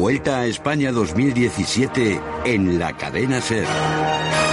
[0.00, 3.66] Vuelta a España 2017 en la cadena Ser.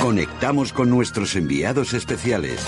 [0.02, 2.68] Conectamos con nuestros enviados especiales.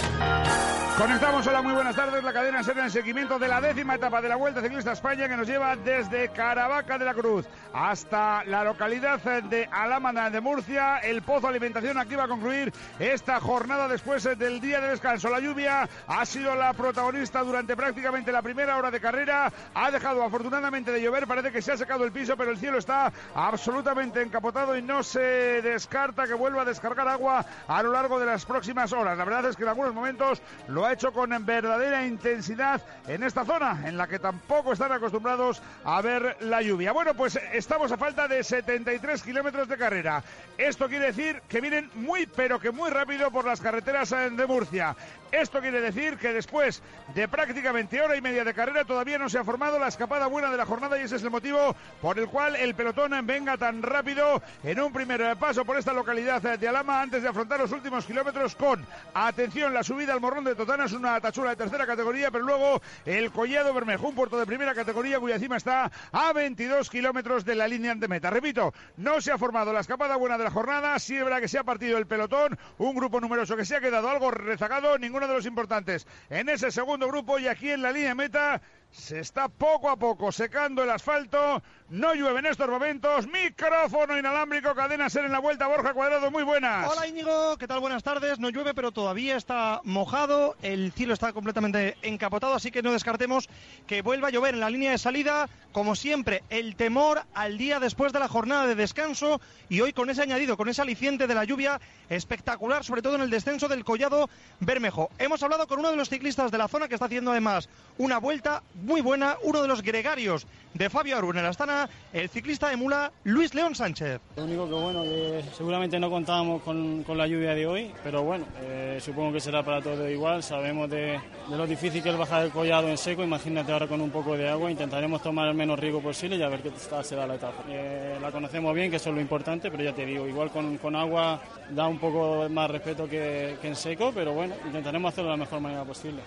[1.00, 2.22] Conectamos, hola, muy buenas tardes.
[2.22, 5.37] La cadena será en seguimiento de la décima etapa de la Vuelta Ciclista España que
[5.37, 10.98] nos lleva desde Caravaca de la Cruz hasta la localidad de Alámana de Murcia.
[10.98, 15.30] El Pozo Alimentación aquí va a concluir esta jornada después del día de descanso.
[15.30, 19.54] La lluvia ha sido la protagonista durante prácticamente la primera hora de carrera.
[19.73, 22.77] Ha dejado afortunadamente de llover, parece que se ha secado el piso, pero el cielo
[22.77, 28.20] está absolutamente encapotado y no se descarta que vuelva a descargar agua a lo largo
[28.20, 29.18] de las próximas horas.
[29.18, 33.45] La verdad es que en algunos momentos lo ha hecho con verdadera intensidad en esta
[33.45, 36.91] zona, en la que tampoco están acostumbrados a ver la lluvia.
[36.91, 40.23] Bueno, pues estamos a falta de 73 kilómetros de carrera.
[40.57, 44.95] Esto quiere decir que vienen muy, pero que muy rápido por las carreteras de Murcia.
[45.32, 46.82] Esto quiere decir que después
[47.14, 50.50] de prácticamente hora y media de carrera todavía no se ha formado la escapada buena
[50.50, 53.84] de la jornada y ese es el motivo por el cual el pelotón venga tan
[53.84, 58.05] rápido en un primer paso por esta localidad de Alama antes de afrontar los últimos
[58.05, 62.32] kilómetros con atención la subida al morrón de Totana es una tachura de tercera categoría
[62.32, 66.89] pero luego el Collado Bermejo un puerto de primera categoría cuya cima está a 22
[66.89, 68.31] kilómetros de la línea de meta.
[68.31, 71.59] Repito no se ha formado la escapada buena de la jornada sí es que se
[71.59, 75.27] ha partido el pelotón un grupo numeroso que se ha quedado algo rezagado ningún uno
[75.27, 76.07] de los importantes.
[76.29, 80.31] En ese segundo grupo y aquí en la línea meta se está poco a poco
[80.31, 81.61] secando el asfalto.
[81.89, 83.27] No llueve en estos momentos.
[83.27, 85.67] Micrófono inalámbrico, cadena ser en la vuelta.
[85.67, 86.91] Borja Cuadrado, muy buenas.
[86.91, 87.79] Hola Íñigo, ¿qué tal?
[87.79, 88.37] Buenas tardes.
[88.39, 90.55] No llueve, pero todavía está mojado.
[90.61, 93.49] El cielo está completamente encapotado, así que no descartemos
[93.87, 95.49] que vuelva a llover en la línea de salida.
[95.71, 100.09] Como siempre, el temor al día después de la jornada de descanso y hoy con
[100.09, 103.83] ese añadido, con ese aliciente de la lluvia espectacular, sobre todo en el descenso del
[103.83, 105.09] Collado Bermejo.
[105.17, 108.17] Hemos hablado con uno de los ciclistas de la zona que está haciendo además una
[108.17, 112.77] vuelta muy buena, uno de los gregarios de Fabio Arun en Astana, el ciclista de
[112.77, 114.21] mula Luis León Sánchez.
[114.36, 118.23] Lo único que bueno, que seguramente no contábamos con, con la lluvia de hoy, pero
[118.23, 120.43] bueno, eh, supongo que será para todos igual.
[120.43, 124.11] Sabemos de, lo difícil que es bajar el collado en seco, imagínate ahora con un
[124.11, 127.15] poco de agua, intentaremos tomar el menos riesgo posible y a ver qué tal se
[127.15, 127.64] da la etapa.
[127.67, 130.78] Eh, la conocemos bien, que eso es lo importante, pero ya te digo, igual con,
[130.78, 135.32] con agua da un poco más respeto que, que en seco, pero bueno, intentaremos hacerlo
[135.32, 136.22] de la mejor manera posible.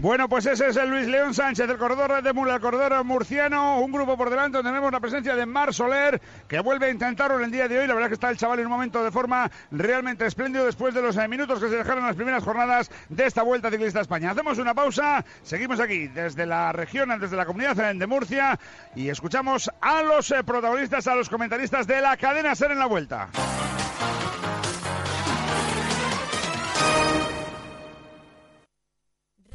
[0.00, 3.80] Bueno, pues ese es el Luis León Sánchez, el corredor de Mula, el corredor murciano.
[3.80, 6.18] Un grupo por delante donde tenemos la presencia de Mar Soler,
[6.48, 7.86] que vuelve a intentarlo en el día de hoy.
[7.86, 11.02] La verdad que está el chaval en un momento de forma realmente espléndido después de
[11.02, 14.30] los eh, minutos que se dejaron las primeras jornadas de esta Vuelta Ciclista a España.
[14.30, 18.58] Hacemos una pausa, seguimos aquí desde la región, desde la comunidad de Murcia
[18.96, 22.86] y escuchamos a los eh, protagonistas, a los comentaristas de la cadena Ser en la
[22.86, 23.28] Vuelta.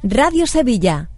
[0.08, 1.10] Radio Sevilla.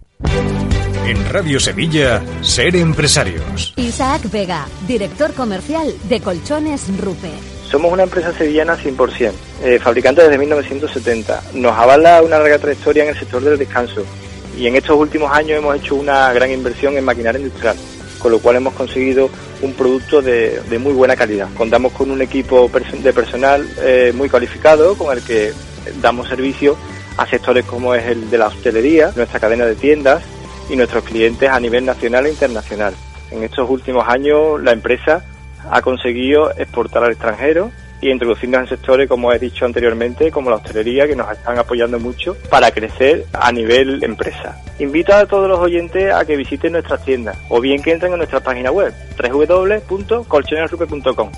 [1.06, 3.74] En Radio Sevilla, Ser Empresarios.
[3.76, 7.28] Isaac Vega, director comercial de Colchones Rupe.
[7.70, 9.32] Somos una empresa sevillana 100%,
[9.62, 11.42] eh, fabricante desde 1970.
[11.52, 14.06] Nos avala una larga trayectoria en el sector del descanso
[14.56, 17.76] y en estos últimos años hemos hecho una gran inversión en maquinaria industrial,
[18.18, 19.28] con lo cual hemos conseguido
[19.60, 21.48] un producto de, de muy buena calidad.
[21.58, 22.70] Contamos con un equipo
[23.02, 25.52] de personal eh, muy cualificado con el que
[26.00, 26.74] damos servicio
[27.18, 30.22] a sectores como es el de la hostelería, nuestra cadena de tiendas
[30.70, 32.94] y nuestros clientes a nivel nacional e internacional.
[33.30, 35.22] En estos últimos años la empresa
[35.70, 37.70] ha conseguido exportar al extranjero
[38.00, 41.98] y introducirnos en sectores, como he dicho anteriormente, como la hostelería, que nos están apoyando
[41.98, 44.62] mucho para crecer a nivel empresa.
[44.78, 48.18] Invito a todos los oyentes a que visiten nuestras tiendas o bien que entren en
[48.18, 51.32] nuestra página web www.colchonesrupe.com.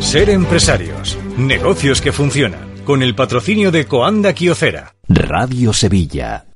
[0.00, 4.94] Ser empresarios, negocios que funcionan, con el patrocinio de Coanda Kiocera.
[5.08, 6.51] Radio Sevilla.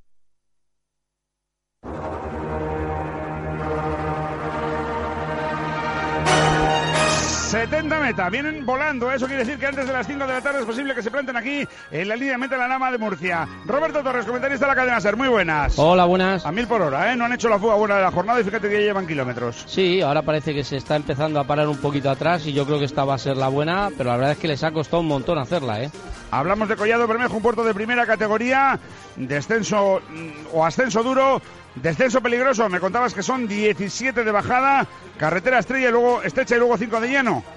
[7.69, 10.61] 70 meta, vienen volando, eso quiere decir que antes de las 5 de la tarde
[10.61, 13.49] es posible que se planten aquí en la línea de meta la Lama de Murcia.
[13.65, 15.77] Roberto Torres, comentarista de la cadena SER, muy buenas.
[15.77, 16.47] Hola, buenas.
[16.47, 17.17] A mil por hora, ¿eh?
[17.17, 19.65] No han hecho la fuga buena de la jornada y fíjate que ya llevan kilómetros.
[19.67, 22.79] Sí, ahora parece que se está empezando a parar un poquito atrás y yo creo
[22.79, 25.01] que esta va a ser la buena, pero la verdad es que les ha costado
[25.01, 25.91] un montón hacerla, ¿eh?
[26.31, 28.79] Hablamos de Collado Bermejo, un puerto de primera categoría,
[29.17, 31.43] descenso mm, o ascenso duro,
[31.75, 32.69] descenso peligroso.
[32.69, 34.87] Me contabas que son 17 de bajada,
[35.19, 37.56] carretera estrella y luego estrecha y luego 5 de lleno.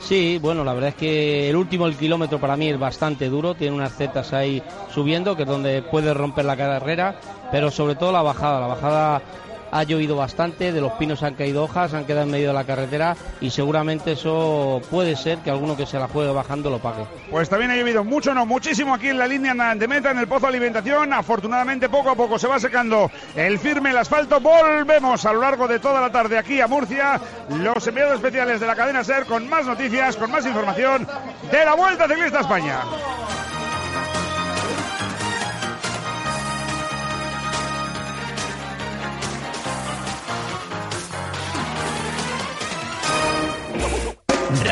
[0.00, 3.54] Sí, bueno, la verdad es que el último el kilómetro para mí es bastante duro,
[3.54, 4.62] tiene unas zetas ahí
[4.94, 7.16] subiendo, que es donde puede romper la carrera,
[7.50, 9.22] pero sobre todo la bajada, la bajada
[9.70, 12.64] ha llovido bastante, de los pinos han caído hojas, han quedado en medio de la
[12.64, 17.04] carretera y seguramente eso puede ser que alguno que se la juegue bajando lo pague.
[17.30, 20.28] Pues también ha llovido mucho, no muchísimo aquí en la línea de meta, en el
[20.28, 21.12] pozo de alimentación.
[21.12, 24.40] Afortunadamente poco a poco se va secando el firme, el asfalto.
[24.40, 27.20] Volvemos a lo largo de toda la tarde aquí a Murcia,
[27.50, 31.06] los enviados especiales de la cadena SER con más noticias, con más información
[31.50, 32.80] de la Vuelta Ciclista a España.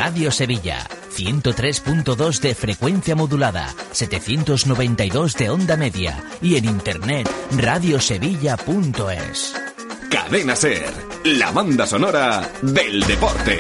[0.06, 0.87] Radio Sevilla,
[1.17, 9.55] 103.2 de frecuencia modulada, 792 de onda media y en internet radiosevilla.es.
[10.08, 10.93] Cadena Ser,
[11.25, 13.58] la banda sonora del deporte.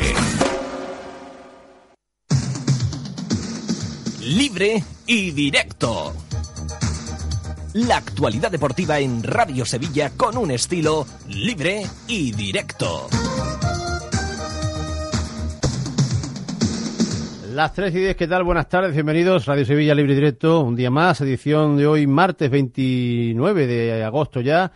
[4.20, 6.14] Libre y directo.
[7.72, 13.08] La actualidad deportiva en Radio Sevilla con un estilo libre y directo.
[17.56, 18.44] Las 3 y 10, ¿qué tal?
[18.44, 19.46] Buenas tardes, bienvenidos.
[19.46, 24.42] Radio Sevilla Libre y Directo, un día más, edición de hoy, martes 29 de agosto
[24.42, 24.70] ya.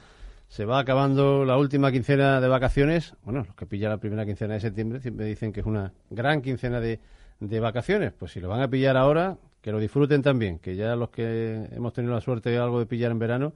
[0.48, 3.12] Se va acabando la última quincena de vacaciones.
[3.22, 6.40] Bueno, los que pillan la primera quincena de septiembre siempre dicen que es una gran
[6.40, 7.00] quincena de,
[7.38, 8.14] de vacaciones.
[8.18, 11.68] Pues si lo van a pillar ahora, que lo disfruten también, que ya los que
[11.72, 13.52] hemos tenido la suerte de algo de pillar en verano,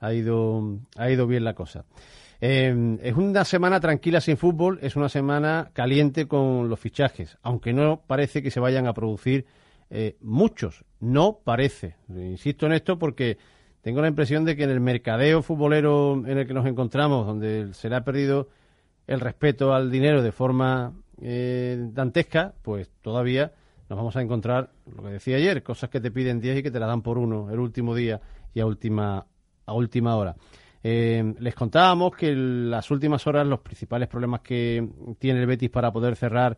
[0.00, 1.86] ha ido, ha ido bien la cosa.
[2.40, 7.72] Eh, es una semana tranquila sin fútbol, es una semana caliente con los fichajes, aunque
[7.72, 9.46] no parece que se vayan a producir
[9.90, 11.96] eh, muchos, no parece.
[12.08, 13.38] Insisto en esto porque
[13.80, 17.72] tengo la impresión de que en el mercadeo futbolero en el que nos encontramos, donde
[17.72, 18.48] se le ha perdido
[19.06, 20.92] el respeto al dinero de forma
[21.22, 23.52] eh, dantesca, pues todavía
[23.88, 26.70] nos vamos a encontrar, lo que decía ayer, cosas que te piden 10 y que
[26.72, 28.20] te la dan por uno el último día
[28.52, 29.26] y a última,
[29.64, 30.34] a última hora.
[30.88, 34.88] Eh, les contábamos que en las últimas horas los principales problemas que
[35.18, 36.56] tiene el Betis para poder cerrar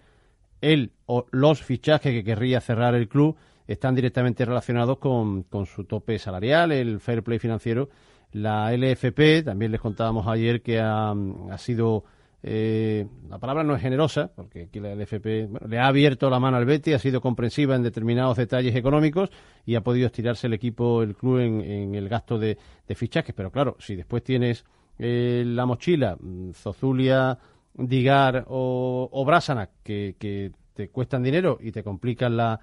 [0.61, 3.37] él o los fichajes que querría cerrar el club
[3.67, 7.89] están directamente relacionados con, su tope salarial, el fair play financiero.
[8.33, 12.05] La LFP, también les contábamos ayer que ha, ha sido
[12.43, 16.57] eh, la palabra no es generosa, porque aquí la LFP le ha abierto la mano
[16.57, 19.31] al Betis, ha sido comprensiva en determinados detalles económicos
[19.67, 22.57] y ha podido estirarse el equipo, el club, en, el gasto de,
[22.95, 23.35] fichajes.
[23.35, 24.65] Pero claro, si después tienes
[24.99, 27.39] eh, la mochila, mm, Zozulia,
[27.75, 32.61] Digar o, o Brasana, que, te cuestan dinero y te complican la,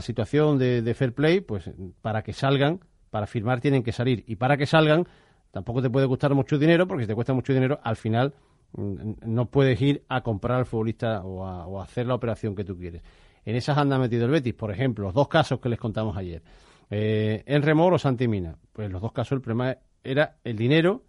[0.00, 1.70] situación de, de fair play, pues
[2.02, 2.80] para que salgan,
[3.10, 4.22] para firmar tienen que salir.
[4.28, 5.08] Y para que salgan,
[5.50, 8.34] tampoco te puede gustar mucho dinero, porque si te cuesta mucho dinero, al final
[8.76, 13.02] no puedes ir a comprar al futbolista o a, hacer la operación que tú quieres.
[13.44, 16.42] En esas anda metido el Betis, por ejemplo, los dos casos que les contamos ayer.
[16.90, 18.56] Eh, en Remor o Santimina.
[18.72, 21.02] Pues los dos casos el problema era el dinero,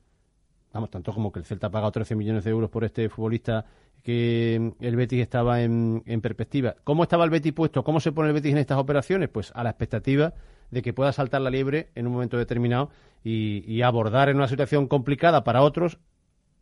[0.74, 3.66] vamos, tanto como que el Celta ha pagado 13 millones de euros por este futbolista
[4.04, 6.76] que el Betis estaba en, perspectiva.
[6.84, 7.84] ¿Cómo estaba el Betis puesto?
[7.84, 9.30] ¿Cómo se pone el Betis en estas operaciones?
[9.30, 10.34] Pues a la expectativa
[10.70, 12.92] de que pueda saltar la liebre en un momento determinado
[13.24, 15.98] y abordar en una situación complicada para otros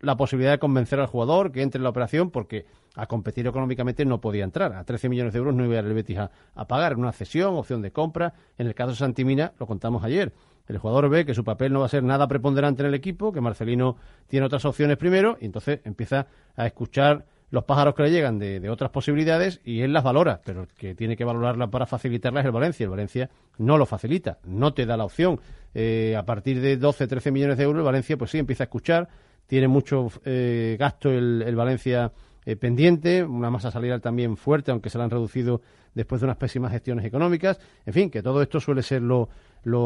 [0.03, 2.65] la posibilidad de convencer al jugador que entre en la operación porque
[2.95, 4.73] a competir económicamente no podía entrar.
[4.73, 6.29] A 13 millones de euros no iba a el Betis a,
[6.67, 8.33] pagar en una cesión, opción de compra.
[8.57, 10.33] En el caso de Santimina, lo contamos ayer.
[10.67, 13.31] El jugador ve que su papel no va a ser nada preponderante en el equipo,
[13.31, 13.97] que Marcelino
[14.27, 18.67] tiene otras opciones primero, y entonces empieza a escuchar los pájaros que le llegan de,
[18.69, 22.45] otras posibilidades y él las valora, pero el que tiene que valorarlas para facilitarlas es
[22.47, 22.83] el Valencia.
[22.85, 23.29] El Valencia
[23.59, 25.39] no lo facilita, no te da la opción.
[25.75, 28.65] Eh, a partir de 12, 13 millones de euros, el Valencia pues sí empieza a
[28.65, 29.07] escuchar,
[29.47, 32.11] tiene mucho eh, gasto el, Valencia
[32.45, 35.61] eh, pendiente, una masa salarial también fuerte, aunque se la han reducido
[35.93, 37.59] después de unas pésimas gestiones económicas.
[37.85, 39.29] En fin, que todo esto suele ser lo,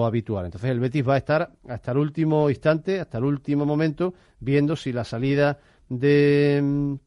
[0.05, 0.45] habitual.
[0.45, 4.75] Entonces el Betis va a estar hasta el último instante, hasta el último momento, viendo
[4.75, 5.59] si la salida
[5.89, 6.97] de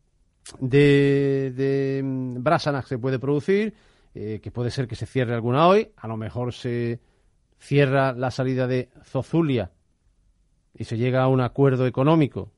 [0.59, 3.75] de, de se puede producir,
[4.15, 7.01] eh, que puede ser que se cierre alguna hoy, a lo mejor se
[7.59, 9.71] cierra la salida de Zozulia
[10.75, 12.51] y se llega a un acuerdo económico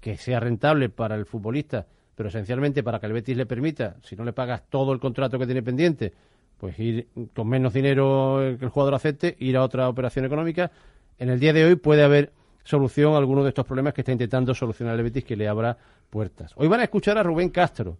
[0.00, 4.16] que sea rentable para el futbolista, pero esencialmente para que el Betis le permita, si
[4.16, 6.12] no le pagas todo el contrato que tiene pendiente,
[6.58, 10.70] pues ir con menos dinero que el jugador acepte, ir a otra operación económica.
[11.18, 12.32] En el día de hoy puede haber
[12.64, 15.76] solución a alguno de estos problemas que está intentando solucionar el Betis que le abra
[16.10, 16.52] puertas.
[16.56, 17.98] Hoy van a escuchar a Rubén Castro,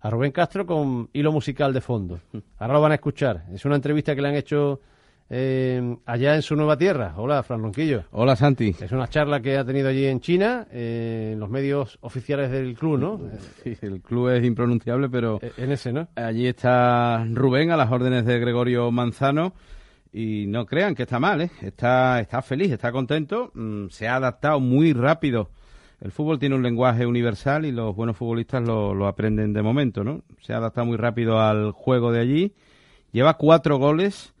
[0.00, 2.20] a Rubén Castro con hilo musical de fondo.
[2.58, 3.44] Ahora lo van a escuchar.
[3.52, 4.80] Es una entrevista que le han hecho
[5.30, 7.14] eh, allá en su nueva tierra.
[7.16, 8.04] Hola, Fran Ronquillo.
[8.10, 8.74] Hola, Santi.
[8.80, 12.74] Es una charla que ha tenido allí en China, eh, en los medios oficiales del
[12.74, 13.20] club, ¿no?
[13.62, 15.38] Sí, el club es impronunciable, pero...
[15.42, 16.08] Eh, en ese, ¿no?
[16.16, 19.54] Allí está Rubén a las órdenes de Gregorio Manzano
[20.12, 21.50] y no crean que está mal, ¿eh?
[21.62, 25.50] Está, está feliz, está contento, mm, se ha adaptado muy rápido
[26.04, 30.04] el fútbol tiene un lenguaje universal y los buenos futbolistas lo, lo aprenden de momento,
[30.04, 30.22] ¿no?
[30.42, 32.52] Se adapta muy rápido al juego de allí.
[33.10, 34.33] Lleva cuatro goles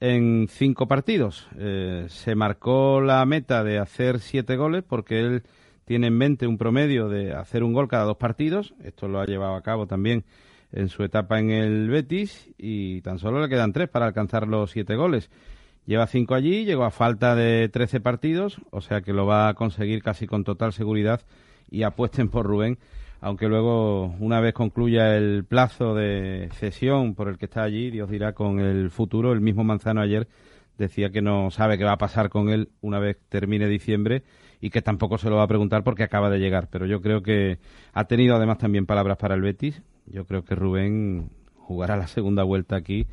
[0.00, 1.48] en cinco partidos.
[1.56, 5.42] Eh, se marcó la meta de hacer siete goles porque él
[5.84, 8.74] tiene en mente un promedio de hacer un gol cada dos partidos.
[8.82, 10.24] Esto lo ha llevado a cabo también
[10.72, 14.70] en su etapa en el Betis y tan solo le quedan tres para alcanzar los
[14.70, 15.30] siete goles.
[15.86, 19.54] Lleva cinco allí, llegó a falta de trece partidos, o sea que lo va a
[19.54, 21.22] conseguir casi con total seguridad
[21.70, 22.78] y apuesten por Rubén
[23.20, 28.10] aunque luego, una vez concluya el plazo de cesión por el que está allí, Dios
[28.10, 29.32] dirá con el futuro.
[29.32, 30.28] El mismo Manzano ayer
[30.76, 34.22] decía que no sabe qué va a pasar con él una vez termine diciembre
[34.60, 36.68] y que tampoco se lo va a preguntar porque acaba de llegar.
[36.70, 37.58] Pero yo creo que
[37.92, 39.82] ha tenido además también palabras para el Betis.
[40.06, 43.06] Yo creo que Rubén jugará la segunda vuelta aquí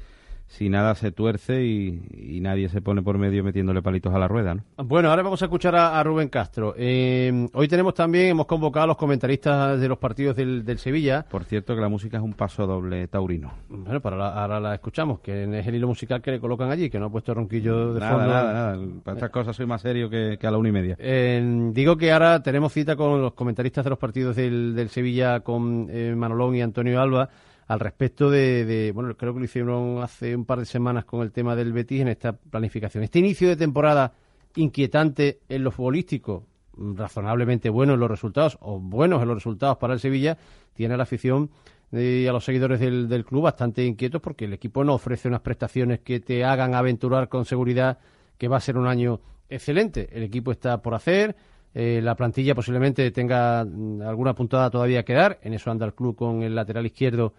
[0.47, 4.55] si nada se tuerce y, nadie se pone por medio metiéndole palitos a la rueda.
[4.55, 4.63] ¿no?
[4.83, 6.75] Bueno, ahora vamos a escuchar a, Rubén Castro.
[6.77, 11.25] Eh, hoy tenemos también, hemos convocado a los comentaristas de los partidos del, Sevilla.
[11.29, 13.53] Por cierto, que la música es un paso doble taurino.
[13.69, 16.99] Bueno, para ahora la escuchamos, que es el hilo musical que le colocan allí, que
[16.99, 18.27] no ha puesto ronquillo de nada, fondo.
[18.27, 20.95] Nada, nada, Para estas cosas soy más serio que, a la una y media.
[20.99, 25.39] Eh, digo que ahora tenemos cita con los comentaristas de los partidos del, del Sevilla,
[25.39, 27.29] con eh, Manolón y Antonio Alba
[27.67, 31.31] al respecto de, bueno, creo que lo hicieron hace un par de semanas con el
[31.31, 33.03] tema del Betis en esta planificación.
[33.03, 34.13] Este inicio de temporada
[34.55, 36.45] inquietante en lo futbolístico,
[36.77, 40.37] razonablemente bueno en los resultados, o buenos en los resultados para el Sevilla,
[40.73, 41.49] tiene a la afición
[41.91, 45.41] y a los seguidores del, del, club bastante inquietos porque el equipo no ofrece unas
[45.41, 47.99] prestaciones que te hagan aventurar con seguridad
[48.37, 50.09] que va a ser un año excelente.
[50.11, 51.35] El equipo está por hacer,
[51.73, 55.93] eh, la plantilla posiblemente tenga mm, alguna puntada todavía que dar, en eso anda el
[55.93, 57.33] club con el lateral izquierdo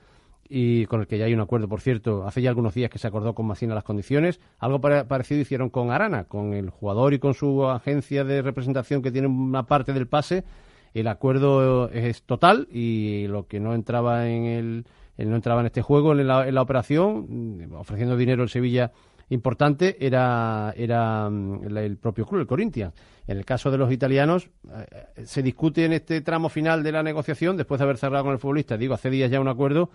[0.49, 2.99] y con el que ya hay un acuerdo, por cierto, hace ya algunos días que
[2.99, 4.41] se acordó con Massina las condiciones.
[4.59, 9.11] Algo parecido hicieron con Arana, con el jugador y con su agencia de representación que
[9.11, 10.45] tiene una parte del pase.
[10.95, 14.87] El acuerdo es total y lo que no entraba en el,
[15.19, 18.93] no entraba en este juego, en la, en la operación, ofreciendo dinero el Sevilla
[19.29, 22.95] importante era, era mm, el propio club, el Corinthians.
[23.27, 27.03] En el caso de los italianos, eh, se discute en este tramo final de la
[27.03, 29.91] negociación, después de haber cerrado con el futbolista, digo, hace días ya un acuerdo,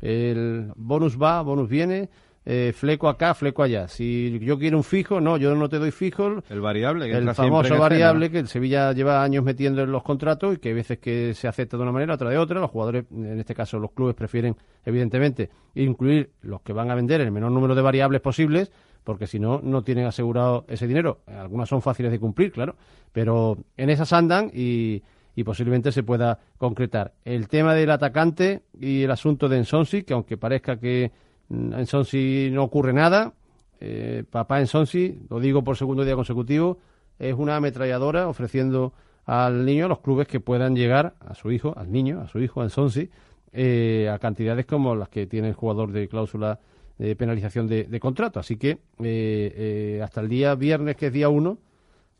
[0.00, 2.08] el bonus va, bonus viene,
[2.46, 3.86] eh, fleco acá, fleco allá.
[3.86, 6.42] Si yo quiero un fijo, no, yo no te doy fijo.
[6.48, 10.54] El variable, que el famoso variable que el Sevilla lleva años metiendo en los contratos
[10.54, 12.58] y que hay veces que se acepta de una manera, otra de otra.
[12.58, 17.20] Los jugadores, en este caso los clubes, prefieren, evidentemente, incluir los que van a vender
[17.20, 18.70] el menor número de variables posibles
[19.04, 21.20] porque si no, no tienen asegurado ese dinero.
[21.26, 22.76] Algunas son fáciles de cumplir, claro,
[23.12, 25.02] pero en esas andan y,
[25.34, 27.12] y posiblemente se pueda concretar.
[27.24, 31.12] El tema del atacante y el asunto de Ensonsi, que aunque parezca que
[31.48, 33.32] mm, en Ensonsi no ocurre nada,
[33.80, 36.78] eh, papá Ensonsi, lo digo por segundo día consecutivo,
[37.18, 38.92] es una ametralladora ofreciendo
[39.26, 42.40] al niño a los clubes que puedan llegar a su hijo, al niño, a su
[42.40, 43.10] hijo, a Ensonsi,
[43.52, 46.58] eh, a cantidades como las que tiene el jugador de cláusula
[46.98, 48.40] de penalización de, contrato.
[48.40, 51.56] Así que eh, hasta el día viernes, que es día 1,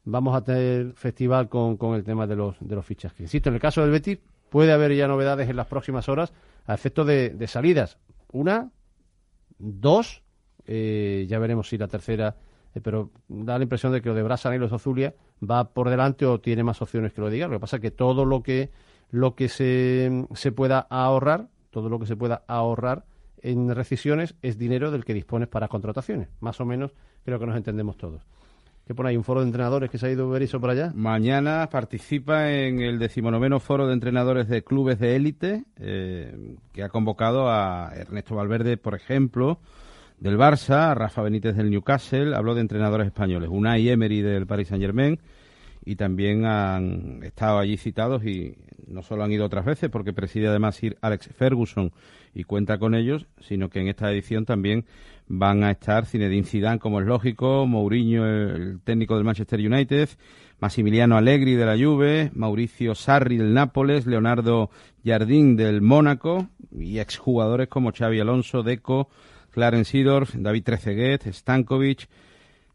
[0.05, 3.21] vamos a tener festival con, con el tema de los, de los fichajes.
[3.21, 6.33] Insisto, en el caso del Betis puede haber ya novedades en las próximas horas
[6.67, 7.99] a efecto de, salidas.
[8.33, 8.71] Una,
[9.59, 10.23] dos,
[10.67, 12.37] eh, ya veremos si la tercera,
[12.75, 15.15] eh, pero da la impresión de que lo de Brasa y los Azulia
[15.49, 17.47] va por delante o tiene más opciones que lo diga.
[17.47, 18.71] Lo que pasa es que todo lo que,
[19.11, 23.05] lo que se, se pueda ahorrar, todo lo que se pueda ahorrar
[23.43, 26.29] en rescisiones es dinero del que dispones para contrataciones.
[26.41, 26.93] Más o menos
[27.25, 28.23] creo que nos entendemos todos
[28.87, 30.93] que pone ahí un foro de entrenadores que se ha ido Berizzo por allá.
[30.95, 36.89] Mañana participa en el decimonoveno foro de entrenadores de clubes de élite, eh, que ha
[36.89, 39.61] convocado a Ernesto Valverde, por ejemplo,
[40.19, 44.69] del Barça, a Rafa Benítez del Newcastle, habló de entrenadores españoles, Unai Emery del Paris
[44.69, 45.19] Saint Germain,
[45.85, 48.57] y también han estado allí citados y
[48.87, 51.93] no solo han ido otras veces porque preside además Sir Alex Ferguson
[52.35, 54.85] y cuenta con ellos, sino que en esta edición también
[55.27, 60.09] van a estar Zinedine Zidane, como es lógico, Mourinho, el técnico del Manchester United,
[60.59, 64.71] Massimiliano Allegri de la Juve, Mauricio Sarri del Nápoles, Leonardo
[65.05, 69.09] Jardín del Mónaco y exjugadores como Xavi Alonso, Deco,
[69.51, 72.09] Clarence Seedorf, David Trezeguet, Stankovic,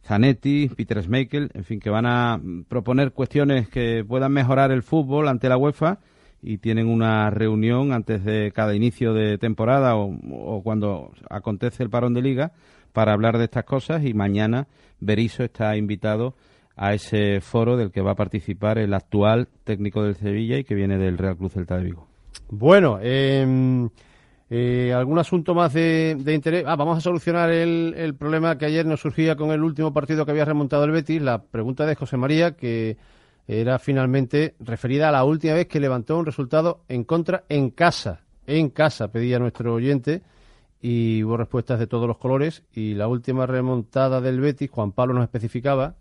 [0.05, 5.27] Zanetti, Peter Schmeichel, en fin, que van a proponer cuestiones que puedan mejorar el fútbol
[5.27, 5.99] ante la UEFA
[6.43, 12.13] y tienen una reunión antes de cada inicio de temporada o, cuando acontece el parón
[12.13, 12.51] de liga
[12.93, 14.67] para hablar de estas cosas y mañana
[14.99, 16.35] Berizzo está invitado
[16.75, 20.75] a ese foro del que va a participar el actual técnico del Sevilla y que
[20.75, 22.07] viene del Real Cruz Celta de Vigo.
[22.49, 23.89] Bueno, em,
[24.49, 26.63] eh, ¿algún asunto más de, interés?
[26.67, 30.25] Ah, vamos a solucionar el, el, problema que ayer nos surgía con el último partido
[30.25, 31.21] que había remontado el Betis.
[31.21, 32.97] La pregunta de José María, que
[33.47, 38.21] era finalmente referida a la última vez que levantó un resultado en contra en casa.
[38.47, 40.21] En casa, pedía nuestro oyente,
[40.81, 42.63] y hubo respuestas de todos los colores.
[42.71, 45.95] Y la última remontada del Betis, Juan Pablo nos especificaba,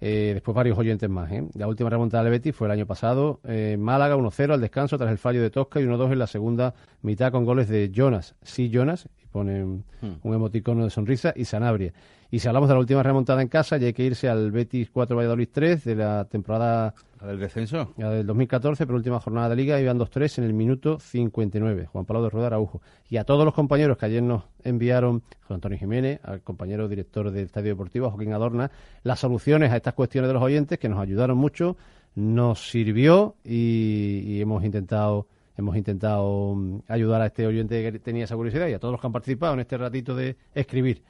[0.00, 1.30] eh, después varios oyentes más.
[1.32, 1.44] ¿eh?
[1.54, 5.10] La última remontada del Betis fue el año pasado, en Málaga 1-0 al descanso tras
[5.10, 8.34] el fallo de Tosca y 1-2 en la segunda mitad con goles de Jonas.
[8.42, 10.12] Sí, Jonas, ponen Hmm.
[10.22, 11.92] un emoticono de sonrisa, y Sanabria.
[12.30, 14.90] Y si hablamos de la última remontada en casa, ya hay que irse al Betis
[14.90, 17.92] 4 Valladolid 3 de la temporada ¿La del descenso?
[17.96, 21.86] la del 2014, pero última jornada de liga, iban 2-3 en el minuto 59.
[21.86, 22.80] Juan Pablo de Rueda Araujo.
[23.08, 27.30] Y a todos los compañeros que ayer nos enviaron, José Antonio Jiménez, al compañero director
[27.30, 28.70] del Estadio Deportivo, Joaquín Adorna,
[29.02, 31.76] las soluciones a estas cuestiones de los oyentes que nos ayudaron mucho,
[32.16, 38.24] nos sirvió y, y hemos intentado hemos intentado mm, ayudar a este oyente que tenía
[38.24, 41.02] esa curiosidad y a todos los que han participado en este ratito de escribir.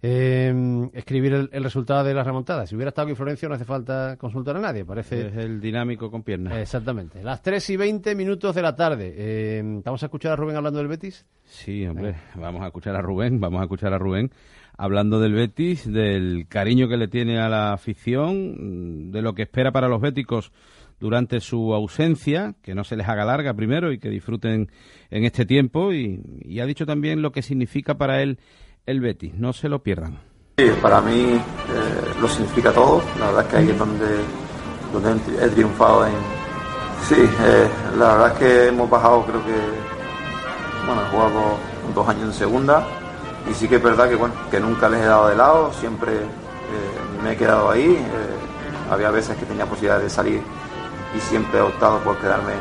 [0.00, 2.66] Eh, escribir el, el resultado de la remontada.
[2.66, 5.26] Si hubiera estado aquí Florencio no hace falta consultar a nadie, parece...
[5.26, 6.56] Es el dinámico con piernas.
[6.56, 7.22] Exactamente.
[7.22, 9.12] Las 3 y 20 minutos de la tarde.
[9.16, 11.26] Eh, ¿Vamos a escuchar a Rubén hablando del Betis?
[11.44, 14.30] Sí, hombre, vamos a escuchar a Rubén, vamos a escuchar a Rubén
[14.78, 19.72] hablando del Betis, del cariño que le tiene a la afición, de lo que espera
[19.72, 20.52] para los béticos
[21.00, 24.70] durante su ausencia, que no se les haga larga primero y que disfruten
[25.10, 28.38] en este tiempo y, ha dicho también lo que significa para él
[28.86, 30.18] el Betis, no se lo pierdan.
[30.56, 31.40] Sí, para mí eh,
[32.20, 33.02] lo significa todo.
[33.20, 34.06] La verdad es que ahí es donde,
[34.92, 36.14] donde he triunfado en...
[37.04, 39.54] Sí, eh, la verdad es que hemos bajado, creo que...
[40.86, 41.58] Bueno, he jugado
[41.94, 42.86] dos años en segunda
[43.48, 46.12] y sí que es verdad que, bueno, que nunca les he dado de lado, siempre
[46.12, 47.96] eh, me he quedado ahí.
[48.90, 50.40] había veces que tenía posibilidad de salir
[51.16, 52.52] y siempre he optado por quedarme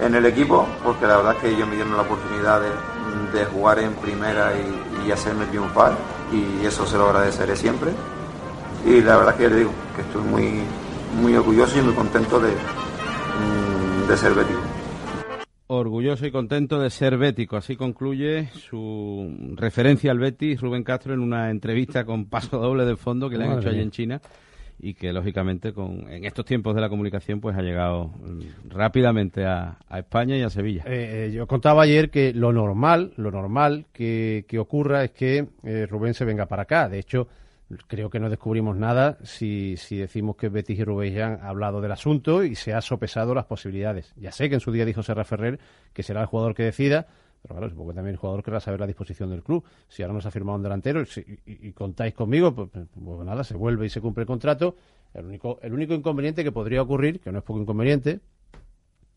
[0.00, 3.44] en el equipo, porque la verdad es que ellos me dieron la oportunidad de, de
[3.46, 5.92] jugar en primera y, y hacerme triunfar,
[6.32, 7.90] y eso se lo agradeceré siempre.
[8.84, 10.60] Y la verdad es que ya le digo que estoy muy,
[11.20, 14.60] muy orgulloso y muy contento de, mm, de ser bético.
[15.68, 17.56] Orgulloso y contento de ser bético.
[17.56, 22.96] Así concluye su referencia al Betis Rubén Castro en una entrevista con paso doble de
[22.96, 24.20] fondo que le han Madre hecho allí en China
[24.82, 28.10] y que lógicamente con en estos tiempos de la comunicación pues ha llegado
[28.68, 30.82] rápidamente a, a España y a Sevilla.
[30.86, 35.46] Eh, eh, yo contaba ayer que lo normal, lo normal que, que ocurra es que
[35.62, 36.88] eh, Rubén se venga para acá.
[36.88, 37.28] De hecho,
[37.86, 41.80] creo que no descubrimos nada si, si decimos que Betis y Rubén ya han hablado
[41.80, 44.12] del asunto y se ha sopesado las posibilidades.
[44.16, 45.60] Ya sé que en su día dijo Serra Ferrer
[45.92, 47.06] que será el jugador que decida,
[47.42, 49.64] pero claro, supongo que también el jugador querrá saber la disposición del club.
[49.88, 53.42] Si ahora nos ha firmado un delantero y, y contáis conmigo, pues, pues, pues nada,
[53.42, 54.76] se vuelve y se cumple el contrato.
[55.12, 58.20] El único, el único inconveniente que podría ocurrir, que no es poco inconveniente,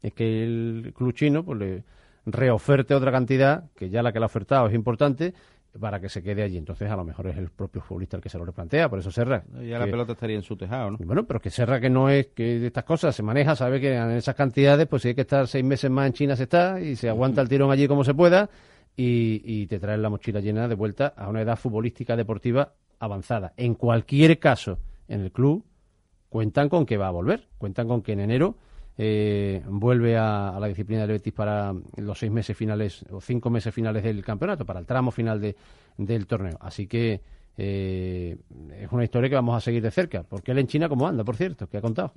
[0.02, 1.84] es que el club chino pues, le
[2.26, 5.34] reoferte otra cantidad, que ya la que le ha ofertado es importante,
[5.80, 6.58] para que se quede allí.
[6.58, 9.12] Entonces, a lo mejor es el propio futbolista el que se lo replantea, por eso
[9.12, 9.44] Serra.
[9.62, 10.98] Ya la pelota estaría en su tejado, ¿no?
[11.00, 13.96] Bueno, pero que Serra que no es que de estas cosas se maneja, sabe que
[13.96, 16.80] en esas cantidades, pues si hay que estar seis meses más en China se está
[16.80, 18.50] y se aguanta el tirón allí como se pueda
[18.96, 23.54] y, y te traes la mochila llena de vuelta a una edad futbolística deportiva avanzada.
[23.58, 25.66] En cualquier caso, en el club
[26.30, 28.56] cuentan con que va a volver, cuentan con que en enero
[28.98, 33.50] eh, vuelve a, a la disciplina del Betis para los seis meses finales o cinco
[33.50, 35.56] meses finales del campeonato, para el tramo final de,
[35.98, 36.58] del torneo.
[36.60, 37.22] Así que
[37.58, 38.38] eh,
[38.80, 40.24] es una historia que vamos a seguir de cerca.
[40.24, 41.68] Porque él en China, ¿cómo anda, por cierto?
[41.68, 42.14] ¿Qué ha contado?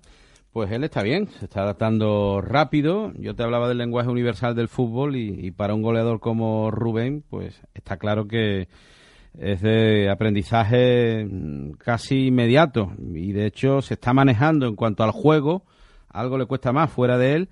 [0.53, 3.13] Pues él está bien, se está adaptando rápido.
[3.19, 7.23] Yo te hablaba del lenguaje universal del fútbol y, y para un goleador como Rubén,
[7.29, 8.69] pues está claro que
[9.39, 15.13] es de aprendizaje mm, casi inmediato y de hecho se está manejando en cuanto al
[15.13, 15.65] juego.
[16.19, 17.49] Algo le cuesta más fuera de él,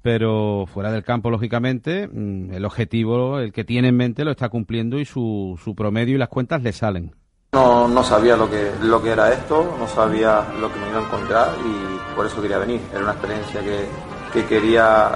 [0.00, 4.48] pero fuera del campo, lógicamente, mm, el objetivo, el que tiene en mente, lo está
[4.48, 7.14] cumpliendo y su, su promedio y las cuentas le salen.
[7.52, 11.00] No, no sabía lo que, lo que era esto, no sabía lo que me iba
[11.00, 12.80] a encontrar y por eso quería venir.
[12.90, 13.84] Era una experiencia que,
[14.32, 15.10] que quería,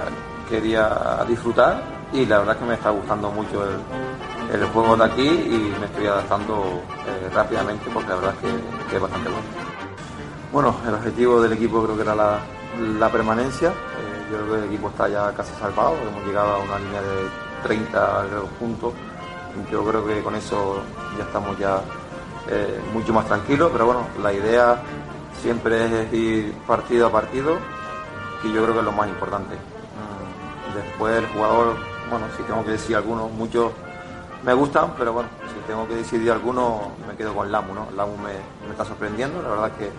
[0.47, 1.81] quería disfrutar
[2.13, 5.73] y la verdad es que me está gustando mucho el, el juego de aquí y
[5.79, 9.47] me estoy adaptando eh, rápidamente porque la verdad es que, que es bastante bueno.
[10.51, 12.39] Bueno, el objetivo del equipo creo que era la,
[12.79, 13.69] la permanencia.
[13.69, 17.01] Eh, yo creo que el equipo está ya casi salvado, hemos llegado a una línea
[17.01, 17.29] de
[17.63, 18.93] 30 creo, puntos.
[19.69, 20.81] Yo creo que con eso
[21.17, 21.81] ya estamos ya
[22.49, 24.81] eh, mucho más tranquilos, pero bueno, la idea
[25.41, 27.57] siempre es ir partido a partido,
[28.43, 29.55] y yo creo que es lo más importante.
[29.55, 31.75] Mm, Después el jugador,
[32.09, 33.71] bueno, si tengo que decir algunos, muchos
[34.43, 37.87] me gustan, pero bueno, si tengo que decidir algunos, me quedo con Lamu, ¿no?
[37.95, 38.33] Lamu me,
[38.65, 39.91] me está sorprendiendo, la verdad es que,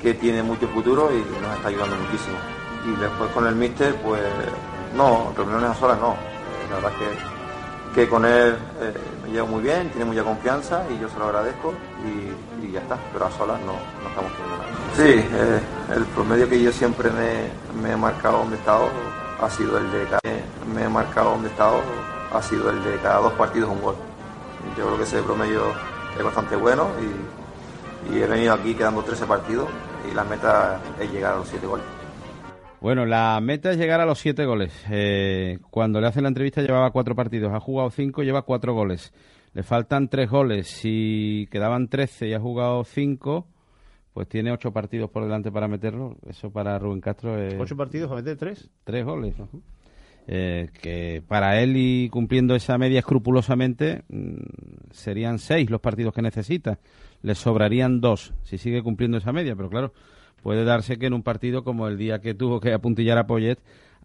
[0.00, 2.36] que tiene mucho futuro y nos está ayudando muchísimo.
[2.86, 4.22] Y después con el míster, pues
[4.94, 6.14] no, reuniones a solas no.
[6.70, 7.38] La verdad es que
[7.94, 11.26] que con él eh, me llevo muy bien, tiene mucha confianza y yo se lo
[11.26, 14.68] agradezco y, ya está, pero a solas no, no estamos teniendo nada.
[14.94, 15.60] Sí, eh,
[15.96, 17.48] el promedio que yo siempre me,
[17.82, 18.88] me he marcado donde he estado
[19.40, 20.20] ha sido el de cada,
[20.74, 21.80] me he marcado donde estado
[22.32, 23.96] ha sido el de cada dos partidos un gol.
[24.76, 25.62] Yo creo que ese promedio
[26.16, 26.88] es bastante bueno
[28.12, 29.68] y he venido aquí quedando 13 partidos
[30.10, 31.86] y la meta es llegar a los 7 goles.
[32.80, 34.72] Bueno, la meta es llegar a los siete goles.
[34.88, 39.12] Eh, cuando le hacen la entrevista llevaba cuatro partidos, ha jugado cinco, lleva cuatro goles.
[39.52, 40.68] Le faltan tres goles.
[40.68, 43.48] Si quedaban trece y ha jugado cinco,
[44.12, 46.16] pues tiene ocho partidos por delante para meterlo.
[46.28, 47.54] Eso para Rubén Castro es...
[47.58, 48.70] ¿Ocho partidos para meter tres?
[48.84, 49.34] Tres goles.
[50.28, 54.36] Eh, que para él y cumpliendo esa media escrupulosamente mm,
[54.92, 56.78] serían seis los partidos que necesita.
[57.22, 59.92] Le sobrarían dos si sigue cumpliendo esa media, pero claro,
[60.42, 63.58] puede darse que en un partido como el día que tuvo que apuntillar a Poyet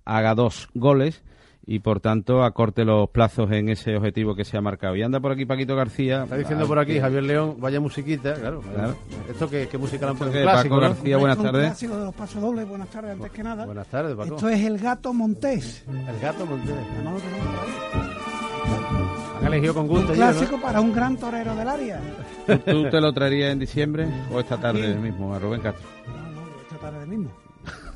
[0.05, 1.23] haga dos goles
[1.65, 4.97] y por tanto acorte los plazos en ese objetivo que se ha marcado.
[4.97, 6.23] Y anda por aquí Paquito García.
[6.23, 8.59] Está diciendo por aquí Javier León, vaya musiquita, claro.
[8.61, 8.95] Claro.
[9.29, 10.39] ¿Esto qué, qué música han Esto puesto?
[10.39, 10.81] que Paco ¿no?
[10.81, 11.65] García, buenas Un tardes.
[11.67, 13.65] clásico de los pasodobles, buenas tardes antes que nada.
[13.65, 14.35] Buenas tardes, Paco.
[14.35, 15.85] Esto es el gato Montés.
[15.87, 16.75] El gato Montés.
[19.41, 20.13] Han elegido con gusto.
[20.13, 20.25] Un ¿no?
[20.25, 21.99] clásico para un gran torero del área.
[22.47, 25.87] ¿Tú, tú te lo traerías en diciembre o esta tarde mismo a Rubén Castro?
[26.63, 27.29] Esta tarde mismo.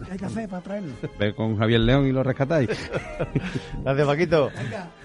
[0.06, 0.94] ¿Qué hay que hacer para traerlo?
[1.20, 2.70] Ve con Javier León y lo rescatáis.
[3.84, 4.50] Gracias, Paquito.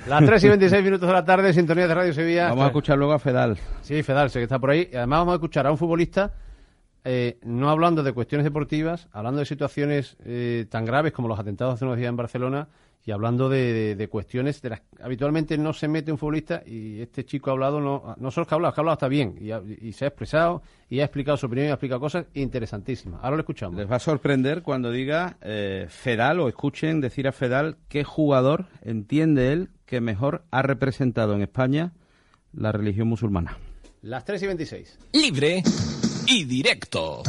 [0.07, 2.49] Las 3 y 26 minutos de la tarde, sintonía de Radio Sevilla.
[2.51, 3.59] Vamos a escuchar luego a Fedal.
[3.81, 4.89] Sí, Fedal, sé que está por ahí.
[4.93, 6.35] Y además vamos a escuchar a un futbolista,
[7.05, 11.75] eh, no hablando de cuestiones deportivas, hablando de situaciones eh, tan graves como los atentados
[11.75, 12.69] hace unos días en Barcelona
[13.05, 16.63] y hablando de, de- de cuestiones de las que habitualmente no se mete un futbolista
[16.65, 19.09] y este chico ha hablado, no, no solo que ha hablado, que ha hablado está
[19.09, 22.01] bien y, ha- y se ha expresado y ha explicado su opinión y ha explicado
[22.01, 23.21] cosas interesantísimas.
[23.23, 23.77] Ahora lo escuchamos.
[23.77, 28.67] Les va a sorprender cuando diga eh, Fedal o escuchen decir a Fedal qué jugador
[28.83, 31.93] entiende él que mejor ha representado en España
[32.53, 33.59] la religión musulmana.
[34.03, 34.99] Las 3 y 26.
[35.13, 35.63] Libre
[36.27, 37.23] y directo.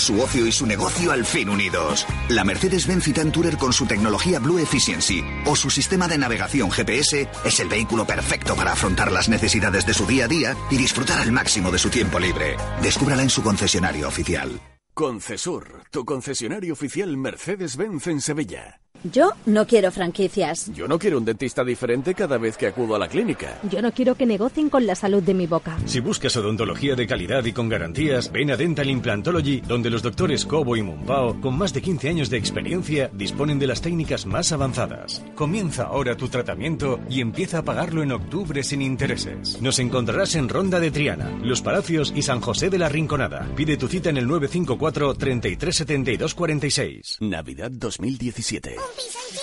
[0.00, 2.06] Su ocio y su negocio al fin unidos.
[2.30, 7.28] La Mercedes-Benz Citan Tourer con su tecnología Blue Efficiency o su sistema de navegación GPS
[7.44, 11.20] es el vehículo perfecto para afrontar las necesidades de su día a día y disfrutar
[11.20, 12.56] al máximo de su tiempo libre.
[12.82, 14.58] Descúbrala en su concesionario oficial.
[15.00, 18.80] Concesur, tu concesionario oficial Mercedes-Benz en Sevilla.
[19.02, 20.70] Yo no quiero franquicias.
[20.74, 23.58] Yo no quiero un dentista diferente cada vez que acudo a la clínica.
[23.70, 25.78] Yo no quiero que negocien con la salud de mi boca.
[25.86, 30.44] Si buscas odontología de calidad y con garantías, ven a Dental Implantology, donde los doctores
[30.44, 34.52] Cobo y Mumpao, con más de 15 años de experiencia, disponen de las técnicas más
[34.52, 35.24] avanzadas.
[35.34, 39.62] Comienza ahora tu tratamiento y empieza a pagarlo en octubre sin intereses.
[39.62, 43.48] Nos encontrarás en Ronda de Triana, Los Palacios y San José de la Rinconada.
[43.56, 47.16] Pide tu cita en el 954 3372 46.
[47.20, 48.76] Navidad 2017.
[48.76, 49.39] Una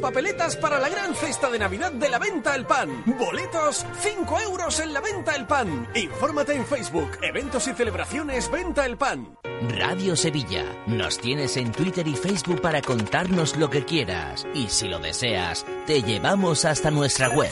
[0.00, 3.04] papeletas para la gran cesta de Navidad de la Venta El Pan.
[3.06, 5.88] Boletos, 5 euros en la Venta El Pan.
[5.94, 9.36] Infórmate en Facebook, eventos y celebraciones Venta El Pan.
[9.76, 10.64] Radio Sevilla.
[10.86, 14.46] Nos tienes en Twitter y Facebook para contarnos lo que quieras.
[14.54, 17.50] Y si lo deseas, te llevamos hasta nuestra web.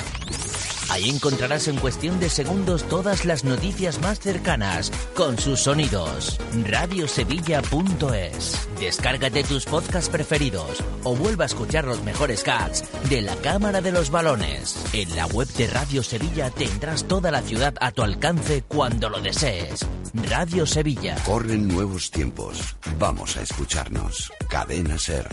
[0.88, 6.38] Ahí encontrarás en cuestión de segundos todas las noticias más cercanas, con sus sonidos.
[6.64, 8.68] Radiosevilla.es.
[8.81, 13.92] Descárgate tus podcasts preferidos o vuelva a escuchar los mejores cats de la Cámara de
[13.92, 14.77] los Balones.
[14.92, 19.20] En la web de Radio Sevilla tendrás toda la ciudad a tu alcance cuando lo
[19.20, 19.87] desees.
[20.29, 21.16] Radio Sevilla.
[21.24, 22.77] Corren nuevos tiempos.
[22.98, 24.33] Vamos a escucharnos.
[24.48, 25.29] Cadena Ser.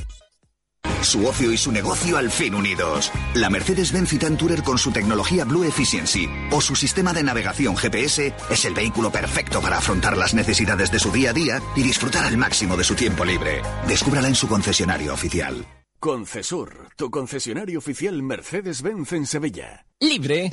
[1.06, 3.12] Su ocio y su negocio al fin unidos.
[3.36, 8.34] La Mercedes-Benz Citan Tourer con su tecnología Blue Efficiency o su sistema de navegación GPS
[8.50, 12.26] es el vehículo perfecto para afrontar las necesidades de su día a día y disfrutar
[12.26, 13.62] al máximo de su tiempo libre.
[13.88, 15.64] Descúbrala en su concesionario oficial.
[16.00, 19.86] Concesur, tu concesionario oficial Mercedes-Benz en Sevilla.
[20.00, 20.50] Libre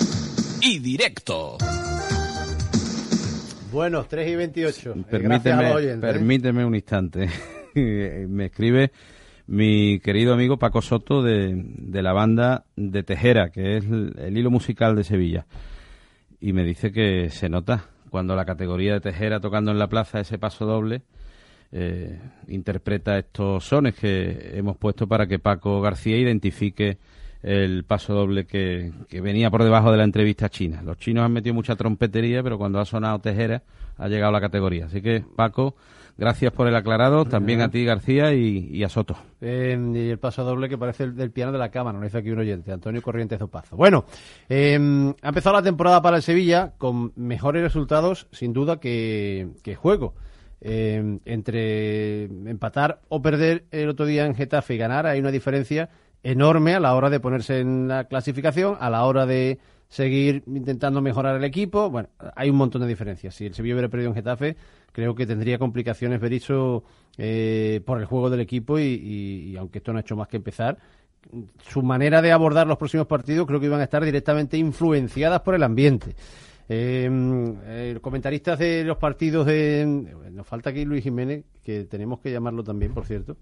[0.61, 1.57] y directo.
[3.73, 4.91] Bueno, 3 y 28.
[4.91, 6.13] Eh, Gracias a Permíteme, los oyentes, ¿eh?
[6.13, 7.31] permíteme un instante.
[7.75, 8.93] Me escribe
[9.53, 14.51] mi querido amigo Paco Soto de, de la banda de Tejera, que es el, hilo
[14.51, 15.45] musical de Sevilla.
[16.41, 20.21] Y me dice que se nota cuando la categoría de Tejera tocando en la plaza
[20.21, 21.03] ese paso doble
[21.71, 26.97] eh, interpreta estos sones que hemos puesto para que Paco García identifique
[27.43, 30.81] el paso doble que, que venía por debajo de la entrevista china.
[30.83, 33.63] Los chinos han metido mucha trompetería, pero cuando ha sonado Tejera
[33.99, 34.87] ha llegado a la categoría.
[34.87, 35.77] Así que, Paco,
[36.17, 39.17] gracias por el aclarado, también a ti, García, y, y a Soto.
[39.41, 42.19] Eh, y el paso doble que parece el del piano de la cámara, nos dice
[42.19, 43.77] aquí un oyente, Antonio Corrientes Zopazo.
[43.77, 44.05] Bueno,
[44.49, 44.75] eh,
[45.23, 50.15] ha empezado la temporada para el Sevilla con mejores resultados, sin duda, que, que juego.
[50.65, 55.91] Eh, entre empatar o perder el otro día en Getafe y ganar, hay una diferencia
[56.23, 61.03] enorme a la hora de ponerse en la clasificación, a la hora de seguir intentando
[61.03, 61.91] mejorar el equipo.
[61.91, 63.35] Bueno, hay un montón de diferencias.
[63.35, 64.57] Si el Sevilla hubiera perdido en Getafe,
[64.93, 66.85] creo que tendría complicaciones Berizzo
[67.19, 70.79] eh, por el juego del equipo y, aunque esto no ha hecho más que empezar,
[71.69, 75.55] su manera de abordar los próximos partidos creo que iban a estar directamente influenciadas por
[75.55, 76.15] el ambiente.
[76.69, 77.11] Eh,
[77.65, 79.85] eh, comentaristas de los partidos de...
[80.31, 83.37] Nos falta aquí Luis Jiménez, que tenemos que llamarlo también, por cierto.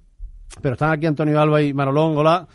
[0.60, 2.16] Pero están aquí Antonio Alba y Manolón.
[2.16, 2.48] Hola.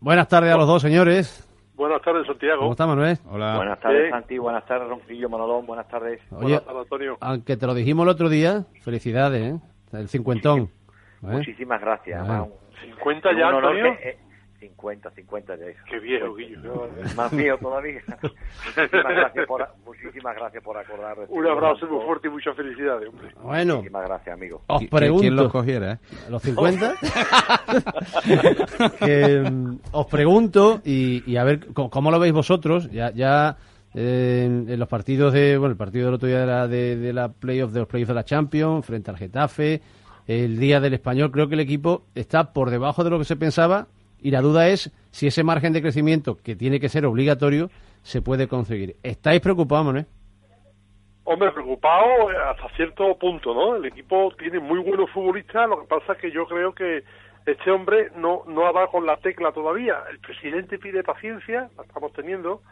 [0.00, 1.48] Buenas tardes a los dos, señores.
[1.76, 2.60] Buenas tardes, Santiago.
[2.60, 3.18] ¿Cómo está, Manuel?
[3.28, 3.56] Hola.
[3.56, 4.10] Buenas tardes, Sí.
[4.10, 4.38] Santi.
[4.38, 5.66] Buenas tardes, Ronquillo, Manolón.
[5.66, 6.20] Buenas tardes.
[6.30, 7.16] Oye, Antonio.
[7.20, 9.60] aunque te lo dijimos el otro día, felicidades, ¿eh?
[9.92, 10.60] El cincuentón.
[10.60, 10.68] ¿eh?
[11.22, 12.28] Muchísimas gracias.
[12.28, 12.52] Un-
[12.96, 13.96] 50 un ya, honor Antonio.
[13.98, 14.18] que- eh,
[14.68, 15.64] 50, 50 ya.
[15.90, 16.62] Qué viejo, Guillo.
[16.62, 18.00] Yo, Más viejo todavía.
[18.76, 21.16] muchísimas, gracias por, muchísimas gracias por acordar.
[21.28, 23.28] Un abrazo muy fuerte y muchas felicidades, hombre.
[23.42, 24.62] Bueno, Muchísimas gracias, amigo.
[24.66, 25.20] os ¿Qui- pregunto...
[25.22, 25.98] ¿Quién los cogiera, eh?
[26.30, 26.94] ¿Los 50?
[29.00, 33.56] que, mm, os pregunto, y, y a ver co- cómo lo veis vosotros, ya, ya
[33.94, 36.96] eh, en, en los partidos de, bueno, el partido del otro día de la, de,
[36.96, 39.80] de la playoff, de los playoffs de la Champions, frente al Getafe,
[40.26, 43.36] el día del español, creo que el equipo está por debajo de lo que se
[43.36, 43.88] pensaba,
[44.24, 47.68] y la duda es si ese margen de crecimiento, que tiene que ser obligatorio,
[48.00, 48.96] se puede conseguir.
[49.02, 50.06] ¿Estáis preocupados, Manuel?
[51.24, 53.76] Hombre, preocupado hasta cierto punto, ¿no?
[53.76, 57.04] El equipo tiene muy buenos futbolistas, lo que pasa es que yo creo que
[57.44, 59.96] este hombre no, no ha dado con la tecla todavía.
[60.10, 62.62] El presidente pide paciencia, la estamos teniendo.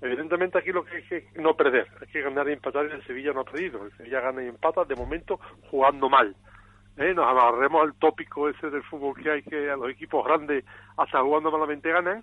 [0.00, 3.06] Evidentemente aquí lo que hay que no perder, hay que ganar y empatar y el
[3.06, 3.84] Sevilla no ha perdido.
[3.84, 5.38] El Sevilla gana y empata, de momento
[5.70, 6.34] jugando mal.
[6.96, 7.12] ¿Eh?
[7.12, 10.64] Nos amarremos al tópico ese del fútbol que hay que a los equipos grandes
[10.96, 12.22] hasta jugando malamente ganan.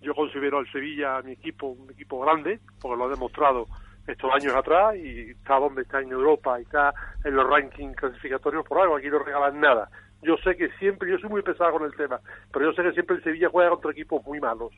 [0.00, 3.66] Yo considero al Sevilla mi equipo un equipo grande, porque lo ha demostrado
[4.06, 6.92] estos años atrás y está donde está en Europa y está
[7.24, 9.88] en los rankings clasificatorios por algo, aquí no regalan nada.
[10.22, 12.20] Yo sé que siempre, yo soy muy pesado con el tema,
[12.52, 14.72] pero yo sé que siempre el Sevilla juega contra equipos muy malos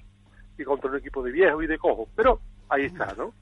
[0.59, 3.33] y contra un equipo de viejo y de cojo, pero ahí está, ¿no?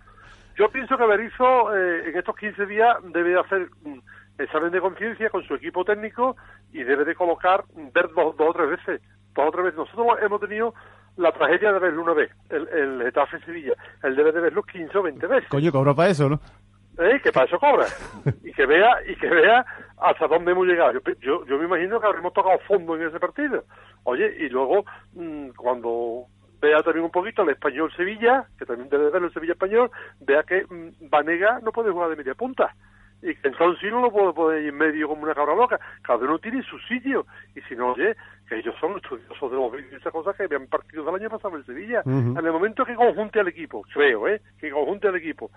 [0.57, 3.99] Yo pienso que Berizzo eh, en estos 15 días debe de hacer mm,
[4.39, 6.37] examen de conciencia con su equipo técnico
[6.73, 9.03] y debe de colocar, ver dos, dos o tres veces,
[9.35, 9.79] dos o tres veces.
[9.79, 10.75] Nosotros hemos tenido
[11.17, 13.75] la tragedia de verlo una vez, el, el Getafe Sevilla.
[14.03, 15.49] Él debe de verlo 15 o 20 veces.
[15.49, 16.41] Coño, cobro para eso, ¿no?
[16.99, 17.21] ¿eh?
[17.23, 17.87] que para eso cobra
[18.43, 19.65] y que vea y que vea
[19.99, 23.19] hasta dónde hemos llegado yo, yo, yo me imagino que habremos tocado fondo en ese
[23.19, 23.65] partido
[24.05, 26.27] oye y luego mm, cuando
[26.61, 29.91] vea también un poquito el español Sevilla que también debe de verlo el Sevilla español
[30.21, 32.75] vea que mm, Vanega no puede jugar de media punta
[33.25, 35.81] y que entonces sí no lo puede poner ahí en medio como una cabra loca
[36.03, 38.15] cada uno tiene su sitio y si no oye
[38.49, 41.57] que ellos son estudiosos de los y esas cosas que vean partidos del año pasado
[41.57, 42.39] en Sevilla Ujú.
[42.39, 45.51] en el momento que conjunte al equipo creo eh que conjunte al equipo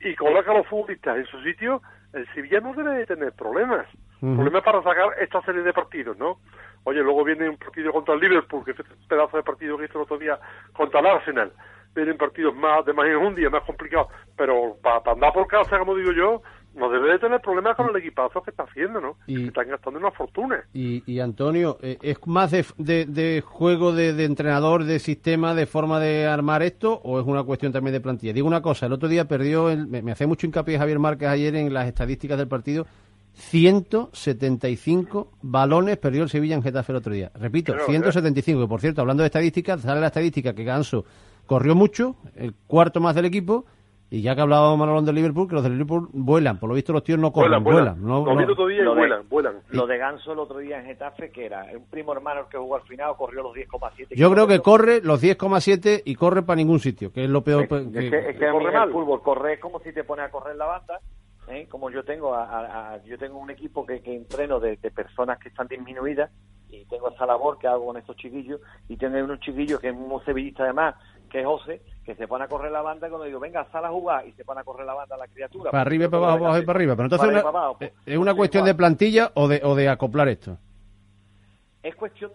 [0.00, 3.86] y coloca a los futbolistas en su sitio, el Sevilla no debe de tener problemas.
[4.20, 6.38] Problemas para sacar esta serie de partidos, ¿no?
[6.84, 9.84] Oye, luego viene un partido contra el Liverpool, que es este pedazo de partido que
[9.84, 10.38] hizo el otro día
[10.74, 11.52] contra el Arsenal.
[11.94, 14.08] Vienen partidos más de más enjundia, más complicados.
[14.36, 16.42] Pero para andar por casa, como digo yo,
[16.74, 19.16] no debe de tener problemas con el equipazo que está haciendo, ¿no?
[19.26, 20.62] Y- Que están gastando una fortuna.
[20.72, 25.54] Y, y Antonio, eh, ¿es más de, de- de juego de, de entrenador, de sistema,
[25.54, 28.32] de forma de armar esto o es una cuestión también de plantilla?
[28.32, 31.28] Digo una cosa, el otro día perdió, el- me, me hace mucho hincapié Javier Márquez
[31.28, 32.86] ayer en las estadísticas del partido,
[33.34, 37.30] 175 balones perdió el Sevilla en Getafe el otro día.
[37.34, 41.04] Repito, Claro, 175, que por cierto, hablando de estadísticas, sale la estadística que Ganso
[41.46, 43.64] corrió mucho, el cuarto más del equipo,
[44.10, 46.92] y ya que hablábamos Manolón del Liverpool, que los del Liverpool vuelan, por lo visto
[46.92, 48.22] los tíos no corren, Vuelan, vuelan.
[48.24, 48.46] vuelan.
[48.46, 49.54] no- otro día y Lo de- vuelan, vuelan.
[49.70, 52.58] Lo de Ganso el otro día en Getafe, que era un primo hermano el que
[52.58, 56.56] jugó al final, corrió los 10,7 Yo creo que corre los 10,7 y corre para
[56.56, 57.62] ningún sitio, que es lo peor.
[57.64, 59.92] Es, es que- es que a mí corre en el fútbol correr es como si
[59.92, 61.00] te pones a correr la banda,
[61.48, 61.66] ¿eh?
[61.70, 64.90] como yo tengo a, a- a- yo tengo un equipo que, que entreno de, de
[64.90, 66.30] personas que están disminuidas
[66.68, 69.94] y tengo esa labor que hago con estos chiquillos y tengo unos chiquillos que es
[69.94, 70.94] un sevillista además
[71.30, 73.90] que José que se pone a correr la banda y cuando digo venga sal a
[73.90, 76.38] jugar y se pone a correr la banda la criatura para arriba y para abajo,
[76.38, 76.96] para abajo y para arriba.
[76.96, 77.78] Pero entonces una- abajo.
[78.06, 80.58] es una cuestión de plantilla o de, o de acoplar esto.
[81.82, 82.30] es cuestión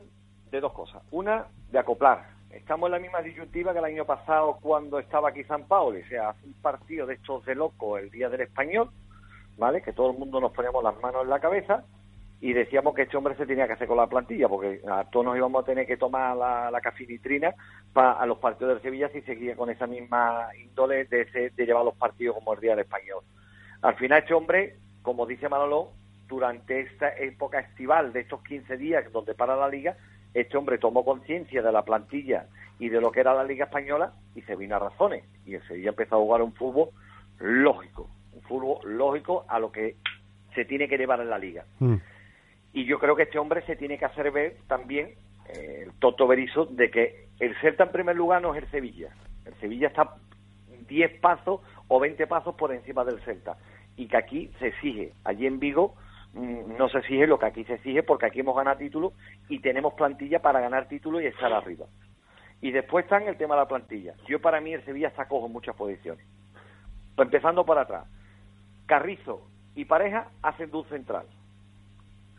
[0.51, 1.03] de dos cosas.
[1.11, 2.29] Una, de acoplar.
[2.49, 5.99] Estamos en la misma disyuntiva que el año pasado cuando estaba aquí San Paolo.
[6.03, 8.89] O sea, hace un partido de estos de loco el día del español,
[9.57, 9.81] ¿vale?
[9.81, 11.83] Que todo el mundo nos ponemos las manos en la cabeza
[12.41, 15.25] y decíamos que este hombre se tenía que hacer con la plantilla, porque a todos
[15.25, 17.53] nos íbamos a tener que tomar la, la cafinitrina
[17.93, 21.85] para los partidos del Sevilla si seguía con esa misma índole de, ese- de llevar
[21.85, 23.23] los partidos como el día del español.
[23.81, 25.91] Al final este hombre, como dice Manolo,
[26.27, 29.95] durante esta época estival de estos 15 días donde para la liga,
[30.33, 32.47] este hombre tomó conciencia de la plantilla
[32.79, 35.23] y de lo que era la liga española y se vino a razones.
[35.45, 36.89] Y el Sevilla empezó a jugar un fútbol
[37.39, 39.95] lógico, un fútbol lógico a lo que
[40.53, 41.63] se tiene que llevar en la liga.
[41.79, 41.95] Mm.
[42.75, 45.11] Y yo creo que este hombre se tiene que hacer ver también,
[45.47, 49.11] eh, el Toto Berizzo, de que el Celta en primer lugar no es el Sevilla.
[49.45, 50.15] El Sevilla está
[50.85, 53.55] 10 pasos o 20 pasos por encima del Celta.
[53.95, 55.13] Y que aquí se exige.
[55.23, 55.95] Allí en Vigo
[56.33, 59.13] mm, no se exige lo que aquí se exige porque aquí hemos ganado títulos
[59.47, 61.85] y tenemos plantilla para ganar títulos y estar arriba.
[62.59, 64.15] Y después está en el tema de la plantilla.
[64.27, 66.25] Yo para mí el Sevilla está cojo en muchas posiciones.
[67.15, 68.05] Empezando por atrás.
[68.85, 71.25] Carrizo y Pareja hacen de un central.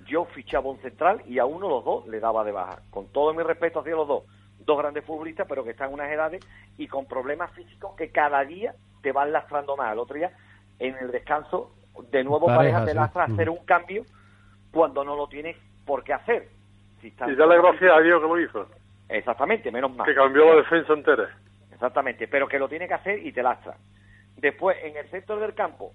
[0.06, 2.80] Yo fichaba un central y a uno de los dos le daba de baja.
[2.90, 4.24] Con todo mi respeto hacia los dos.
[4.60, 6.44] Dos grandes futbolistas, pero que están en unas edades
[6.78, 9.92] y con problemas físicos que cada día te van lastrando más.
[9.92, 10.32] El otro día,
[10.78, 11.72] en el descanso,
[12.10, 12.96] de nuevo Pareja, Pareja, te sí.
[12.96, 13.60] lastra a hacer Ujú.
[13.60, 14.04] un cambio
[14.72, 16.48] cuando no lo tienes por qué hacer.
[17.00, 18.66] Si está- Y dale gracias a Dios que lo hizo.
[19.08, 20.06] Exactamente, menos mal.
[20.06, 21.30] Que cambió la defensa entera.
[21.72, 23.76] Exactamente, pero que lo tiene que hacer y te lastra.
[24.36, 25.92] Después, en el centro del campo,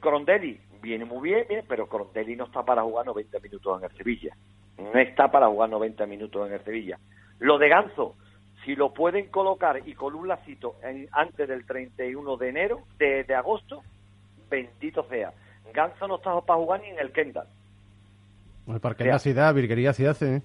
[0.00, 4.36] Crondelli viene muy bien, pero Crondelli no está para jugar 90 minutos en el Sevilla.
[4.78, 6.98] No está para jugar 90 minutos en el Sevilla.
[7.38, 8.16] Lo de Ganso,
[8.64, 13.24] si lo pueden colocar y con un lacito en- antes del 31 de enero, de,
[13.24, 13.82] de agosto,
[14.50, 15.32] bendito sea.
[15.72, 17.46] Ganso no está para jugar ni en el Kendall.
[18.66, 20.36] El parque de la ciudad, virguería hace.
[20.36, 20.42] ¿eh?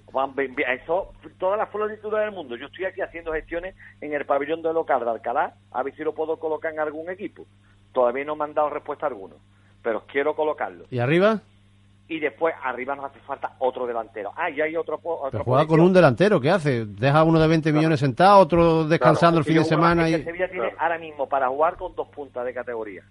[0.82, 2.54] Eso, todas las florituras del mundo.
[2.56, 6.04] Yo estoy aquí haciendo gestiones en el pabellón de local de Alcalá, a ver si
[6.04, 7.46] lo puedo colocar en algún equipo.
[7.92, 9.34] Todavía no me han dado respuesta alguna,
[9.82, 10.84] pero quiero colocarlo.
[10.90, 11.40] ¿Y arriba?
[12.08, 14.32] Y después arriba nos hace falta otro delantero.
[14.36, 14.98] Ah, y hay otro.
[14.98, 16.84] po- Pero otro juega con un delantero, ¿qué hace?
[16.84, 20.22] Deja uno de 20 millones sentado, otro descansando el fin de semana y...
[20.24, 23.02] Sevilla tiene ahora mismo para jugar con dos puntas de categoría.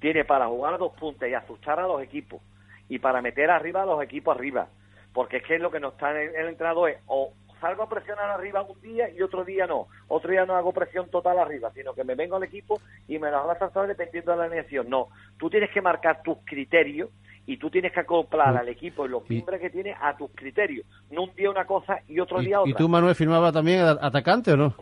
[0.00, 2.40] Tiene para jugar dos puntas y asustar a los equipos.
[2.88, 4.68] Y para meter arriba a los equipos arriba.
[5.12, 8.30] Porque es que lo que nos está el, el entrenador es o salgo a presionar
[8.30, 9.86] arriba un día y otro día no.
[10.08, 13.30] Otro día no hago presión total arriba, sino que me vengo al equipo y me
[13.30, 14.88] las hago lanzar dependiendo de la alineación.
[14.88, 17.10] No, tú tienes que marcar tus criterios
[17.46, 20.84] y tú tienes que acoplar al equipo y los miembros que tiene a tus criterios.
[21.10, 22.70] No un día una cosa y otro ¿Y, día otra.
[22.70, 24.74] y tú, Manuel, firmaba también a- atacante o no?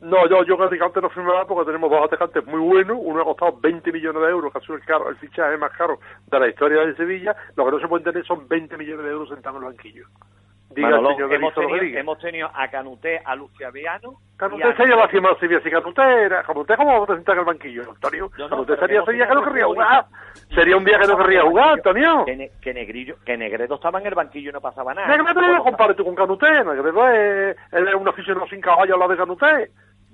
[0.00, 2.98] No, yo, yo que atacante no firmaba porque tenemos dos atacantes muy buenos.
[3.00, 5.72] Uno ha costado 20 millones de euros, que ha sido el, caro, el fichaje más
[5.72, 5.98] caro
[6.30, 7.34] de la historia de Sevilla.
[7.56, 10.06] Lo que no se puede tener son 20 millones de euros sentados en el banquillo.
[10.70, 14.14] Diga Manolo, hemos, tenido, hemos tenido a Canuté, a Luciaviano.
[14.36, 15.60] Canuté sería la cima de Sevilla.
[15.62, 16.42] Si Canuté era...
[16.42, 18.30] Canuté, ¿cómo vamos a sentar en el banquillo, Antonio?
[18.38, 20.04] No, no, Canuté sería que Sevilla que no querría jugar.
[20.54, 22.24] Sería un día que no querría jugar, Antonio.
[22.26, 25.08] Que, Ne- que Negrillo, que Negredo estaba en el banquillo y no pasaba nada.
[25.08, 26.50] Negredo no lo compares tú con Canuté.
[26.62, 29.70] Negredo es, él es un aficionado sin caballo al lado de Canuté.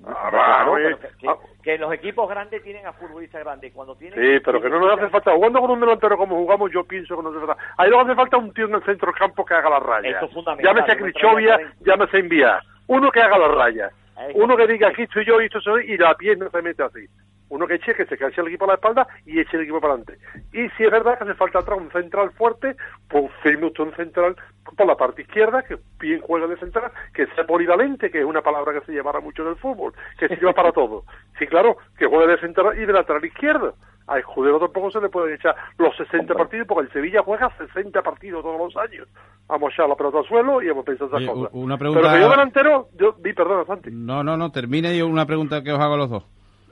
[0.07, 0.97] Ah, Claro, va, pero eh.
[0.99, 3.73] que, que- que los equipos grandes tienen a futbolistas grandes.
[3.73, 5.31] Cuando tienen Sí, pero que no nos hace falta.
[5.33, 7.57] Jugando con un delantero como jugamos, yo pienso que no hace falta.
[7.77, 10.15] Ahí nos hace falta un tío en el centro campo que haga las rayas.
[10.17, 12.63] Eso es fundamental, Llámese Crichovia, llámese a Enviar.
[12.87, 13.91] Uno que haga las rayas.
[14.35, 17.05] Uno que diga aquí estoy yo y esto soy y la pierna se mete así.
[17.49, 19.79] Uno que eche, que se canse el equipo a la espalda y eche el equipo
[19.79, 20.17] para adelante.
[20.51, 22.75] Y si es verdad que hace falta atrás un central fuerte,
[23.07, 24.35] pues firme usted un central
[24.75, 28.41] por la parte izquierda, que bien juegue de central, que sea polivalente, que es una
[28.41, 31.03] palabra que se llevará mucho en el fútbol, que sirva para todo.
[31.37, 33.75] Sí, claro, que juegue de central y de lateral izquierdo.
[34.07, 38.01] A Escudero tampoco se le pueden echar los 60 partidos, porque el Sevilla juega 60
[38.03, 39.07] partidos todos los años.
[39.47, 41.49] Vamos a echar la pelota al suelo y vamos a pensar esas Oye, cosas.
[41.53, 43.89] una Pero pregunta- que yo delantero, yo, di, perdona, Santi.
[43.91, 46.23] No, no, no, termine yo una pregunta que os hago a los dos.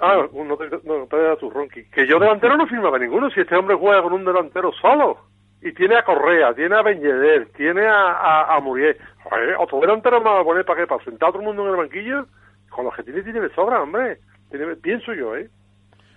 [0.05, 1.85] Ah, no te, no, te da tu ronqui.
[1.85, 5.17] Que yo delantero no firmaba ninguno, si este hombre juega con un delantero solo.
[5.61, 8.97] Y tiene a Correa, tiene a Beñeder, tiene a, a, a Muriel.
[9.23, 11.63] Joder, otro delantero me va a poner para qué, para sentar a todo el mundo
[11.63, 12.25] en el banquillo.
[12.69, 14.17] Con los que tiene, tiene de sobra, hombre.
[14.51, 15.49] Tiene, pienso yo, ¿eh?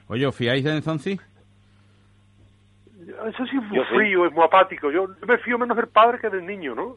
[0.08, 1.20] Oye, ¿os fiáis en Zonzi?
[3.28, 3.94] Eso sí es muy Yo sí.
[3.94, 4.90] frío, es muy apático.
[4.90, 6.96] Yo me fío menos del padre que del niño, ¿no?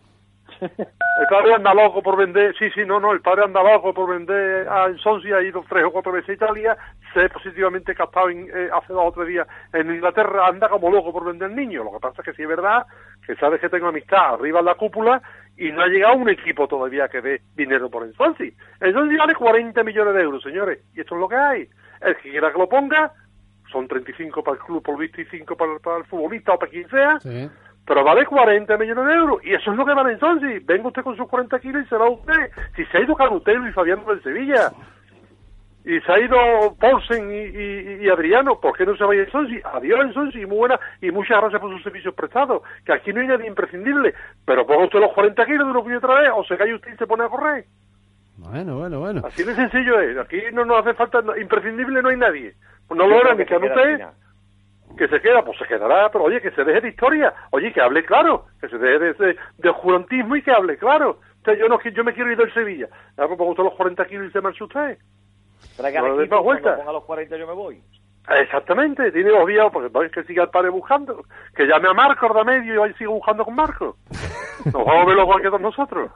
[0.61, 4.09] El padre anda loco por vender, sí, sí, no, no, el padre anda loco por
[4.09, 6.77] vender a Sonsi, ha ido tres o cuatro veces a Italia,
[7.13, 10.89] se ha positivamente captado en, eh, hace dos o tres días en Inglaterra, anda como
[10.89, 11.85] loco por vender niños.
[11.85, 12.85] Lo que pasa es que sí es verdad
[13.25, 15.21] que sabes que tengo amistad arriba en la cúpula
[15.57, 18.09] y no ha llegado un equipo todavía que dé dinero por el.
[18.09, 21.69] El Swansea vale 40 millones de euros, señores, y esto es lo que hay.
[22.01, 23.11] El que quiera que lo ponga,
[23.71, 26.71] son 35 para el club por visto y 5 para, para el futbolista o para
[26.71, 27.19] quien sea,
[27.89, 30.63] pero vale 40 millones de euros y eso es lo que vale entonces.
[30.63, 32.51] Venga usted con sus 40 kilos y se va usted.
[32.75, 34.71] Si se ha ido Canutelo y Fabián del Sevilla.
[35.85, 36.37] y se ha ido
[36.79, 39.59] Paulsen y, y, y Adriano, ¿por qué no se vaya Ensonsi?
[39.73, 43.27] Adiós Ensonsi, muy buena y muchas gracias por sus servicios prestados, que aquí no hay
[43.27, 44.13] nadie imprescindible,
[44.45, 46.93] pero ponga usted los 40 kilos de lo que otra vez, o se cae usted
[46.93, 47.65] y se pone a correr.
[48.37, 49.21] Bueno, bueno, bueno.
[49.25, 52.53] Así de sencillo es, aquí no nos hace falta, no- imprescindible no hay nadie.
[52.87, 53.97] Pues no lo era ni que usted,
[54.99, 57.79] que se queda, pues se quedará, pero oye, que se deje de historia, oye, que
[57.81, 61.11] hable claro, que se deje de, de, de oscurantismo y que hable claro.
[61.39, 62.87] O sea, yo no yo me quiero ir del Sevilla,
[63.17, 64.97] ya pues ponga usted los 40 kilos y se marcha usted.
[65.77, 66.63] Traiga No equipo, más vueltas.
[66.65, 67.81] cuando ponga los 40 yo me voy.
[68.41, 71.23] Exactamente, tiene obviado, porque no es que siga el padre buscando,
[71.55, 73.95] que llame a Marco de medio y ahí siga buscando con Marco.
[74.65, 76.11] Nos vamos a ver igual que todos nosotros.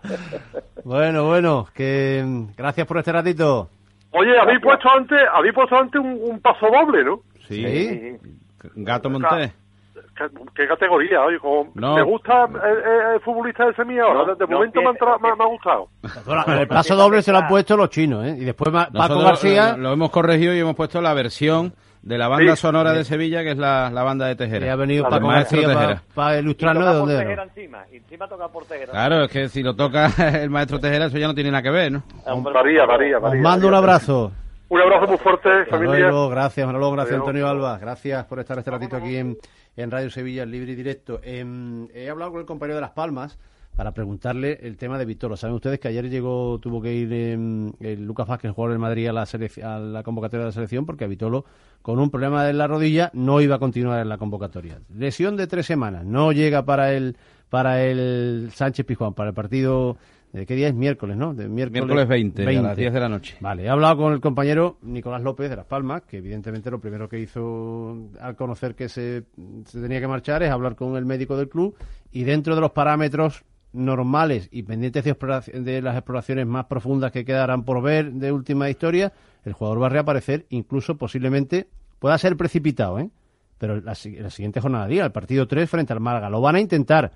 [0.84, 3.70] Bueno, bueno, que mm, gracias por este ratito.
[4.12, 7.22] Oye, habéis puesto antes, habéis puesto antes un, un paso doble, ¿no?
[7.48, 8.18] Sí.
[8.76, 9.53] Gato Montés.
[10.16, 11.22] ¿Qué, qué categoría?
[11.24, 11.95] Oye, como No.
[11.95, 14.34] ¿te gusta el, el- el futbolista de Semilla ahora?
[14.34, 15.88] de de no momento me, ha me ha- me ha gustado.
[16.59, 18.36] El paso doble se lo han puesto los chinos, ¿eh?
[18.39, 19.72] Y después Paco Nosotros García...
[19.76, 22.61] Lo, lo hemos corregido y hemos puesto la versión de la banda Sí.
[22.61, 23.05] sonora de.
[23.05, 24.66] Sevilla, que es la, la banda de Tejera.
[24.66, 26.03] Que ha venido Paco maestro Tejera.
[26.14, 27.43] para Y ilustrarnos de dónde Tejera era.
[27.43, 28.91] encima, y encima toca por Tejera.
[28.91, 30.07] Claro, es que si lo toca
[30.41, 32.03] el maestro Tejera, eso ya no tiene nada que ver, ¿no?
[32.53, 33.41] Varía, varía, Os varía.
[33.41, 34.32] mando un abrazo.
[34.74, 36.10] Un abrazo muy fuerte, familia.
[36.32, 37.28] gracias Manolo, gracias Adiós.
[37.28, 39.38] Antonio Alba, gracias por estar este ratito aquí en,
[39.78, 41.20] en Radio Sevilla, en libre y directo.
[41.22, 43.38] Em, he hablado con el compañero de Las Palmas
[43.76, 45.38] para preguntarle el tema de Vitolo.
[45.38, 49.10] Saben ustedes que ayer llegó, tuvo que ir el Lucas Vázquez, el jugador del Madrid,
[49.10, 49.28] a la,
[49.64, 51.46] a la convocatoria de la selección porque a Vitolo,
[51.84, 54.80] con un problema en la rodilla, no iba a continuar en la convocatoria.
[54.90, 57.16] Lesión de tres semanas, no llega para el,
[57.52, 59.98] para el Sánchez Pizjuán, para el partido...
[60.34, 60.74] ¿De qué día es?
[60.74, 61.36] Miércoles, ¿no?
[61.36, 63.38] De Miércoles 20, a las 10 de la noche.
[63.40, 67.08] Vale, he hablado con el compañero Nicolás López de Las Palmas, que evidentemente lo primero
[67.08, 69.26] que hizo al conocer que se,
[69.66, 71.76] se tenía que marchar es hablar con el médico del club
[72.12, 77.26] y dentro de los parámetros normales y pendientes de, de las exploraciones más profundas que
[77.26, 79.14] quedarán por ver de última historia,
[79.46, 81.68] el jugador va a reaparecer, incluso posiblemente
[82.00, 83.12] pueda ser precipitado, ¿eh?
[83.60, 87.12] Pero la siguiente jornada, día, el partido 3 frente al Málaga, lo van a intentar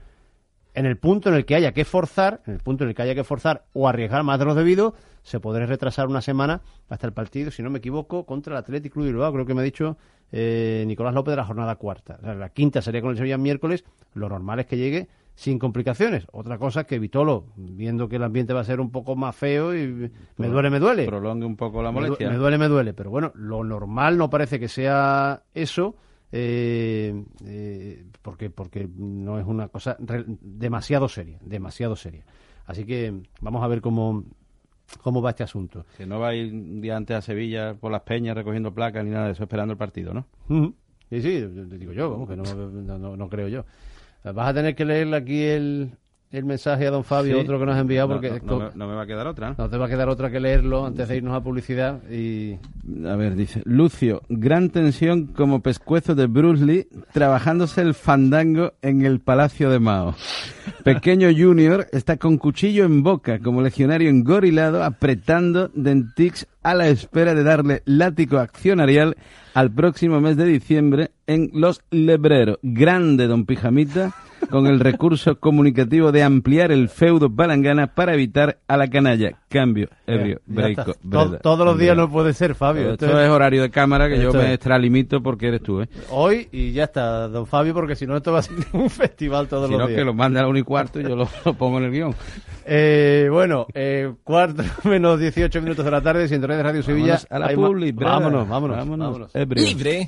[0.77, 3.01] en el punto en el que haya que forzar, en el punto en el que
[3.01, 7.07] haya que forzar o arriesgar más de lo debido, se podrá retrasar una semana hasta
[7.07, 9.61] el partido, si no me equivoco, contra el Atlético Club de Bilbao, creo que me
[9.61, 9.97] ha dicho
[10.31, 12.19] eh, Nicolás López de la jornada cuarta.
[12.21, 15.57] O sea, la quinta sería con el Sevilla miércoles, lo normal es que llegue sin
[15.57, 16.27] complicaciones.
[16.31, 19.35] Otra cosa es que Vitolo, viendo que el ambiente va a ser un poco más
[19.35, 21.07] feo y me duele, me duele.
[21.07, 22.29] Prolongue un poco la Me molestia.
[22.29, 22.93] Me, duele, me duele.
[22.93, 25.95] Pero bueno, lo normal no parece que sea eso,
[26.31, 32.25] eh, eh, porque, porque no es una cosa re- demasiado seria, demasiado seria.
[32.65, 34.23] Así que vamos a ver cómo,
[35.01, 35.85] cómo va este asunto.
[35.97, 39.05] Que no va a ir un día antes a Sevilla por las peñas recogiendo placas
[39.05, 40.25] ni nada de eso, esperando el partido, ¿no?
[40.49, 40.73] Ujú.
[41.09, 43.65] Sí, sí, te digo yo, vamos, que no, no, no- no creo yo.
[44.23, 45.91] Vas a tener que leerle aquí el,
[46.31, 47.41] el mensaje a don Fabio, Sí.
[47.41, 49.27] otro que nos ha enviado, No, porque no, no me, no me va a quedar
[49.27, 49.55] otra, ¿no?
[49.57, 52.01] no te va a quedar otra que leerlo antes de irnos a publicidad.
[52.11, 52.57] Y
[53.07, 59.03] A ver, dice, Lucio, gran tensión como pescuezo de Bruce Lee trabajándose el fandango en
[59.05, 60.15] el Palacio de Mao.
[60.83, 67.33] Pequeño Junior está con cuchillo en boca como legionario engorilado apretando dentix a la espera
[67.33, 69.15] de darle látigo accionarial
[69.57, 72.59] al próximo mes de diciembre en Los Lebreros.
[72.61, 74.13] Grande Don Pijamita
[74.51, 79.31] con el recurso comunicativo de ampliar el feudo palangana para evitar a la canalla.
[79.49, 80.93] Cambio, ebrio, breico,
[81.41, 82.91] todos los días no puede ser, Fabio.
[82.91, 84.53] Esto, es horario de cámara que yo me es.
[84.53, 85.89] extralimito porque eres tú, ¿eh?
[86.11, 89.47] Hoy y ya está, don Fabio, porque si no esto va a ser un festival
[89.47, 89.97] todos Si los no, días.
[89.99, 91.91] que lo mande a la 1 y cuarto y yo lo, lo pongo en el
[91.91, 92.13] guion.
[92.69, 97.13] Eh, bueno, eh, cuatro menos 18 minutos de la tarde, Sintonía de Radio Sevilla.
[97.13, 98.15] Vámonos a la Hay ma- publi, brada.
[98.19, 99.35] vámonos, vámonos, Vámonos, vámonos.
[99.47, 99.63] Ebrio.
[99.63, 100.05] Libre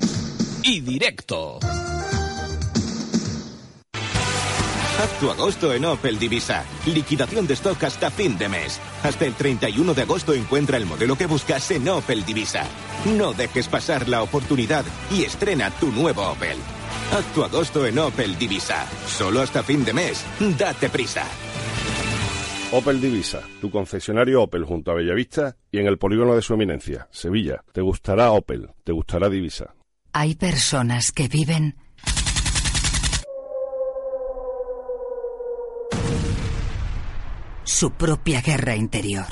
[0.62, 1.58] y directo.
[5.02, 6.64] Haz tu agosto en Opel Divisa.
[6.84, 8.78] Liquidación de stock hasta fin de mes.
[9.02, 12.64] Hasta el 31 de agosto encuentra el modelo que buscas en Opel Divisa.
[13.16, 16.58] No dejes pasar la oportunidad y estrena tu nuevo Opel.
[17.12, 18.86] Haz tu agosto en Opel Divisa.
[19.06, 20.22] Solo hasta fin de mes.
[20.58, 21.24] Date prisa.
[22.72, 27.08] Opel Divisa, tu concesionario Opel junto a Bellavista y en el polígono de su eminencia,
[27.10, 27.64] Sevilla.
[27.72, 29.74] Te gustará Opel, te gustará Divisa.
[30.12, 31.76] Hay personas que viven
[37.64, 39.26] su propia guerra interior.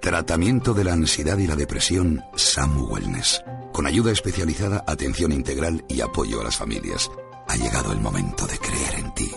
[0.00, 3.42] Tratamiento de la ansiedad y la depresión Samu Wellness.
[3.72, 7.10] Con ayuda especializada, atención integral y apoyo a las familias.
[7.48, 9.30] Ha llegado el momento de creer en ti.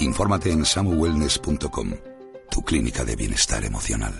[0.00, 1.94] Infórmate en samuwellness.com,
[2.54, 4.14] tu clínica de bienestar emocional.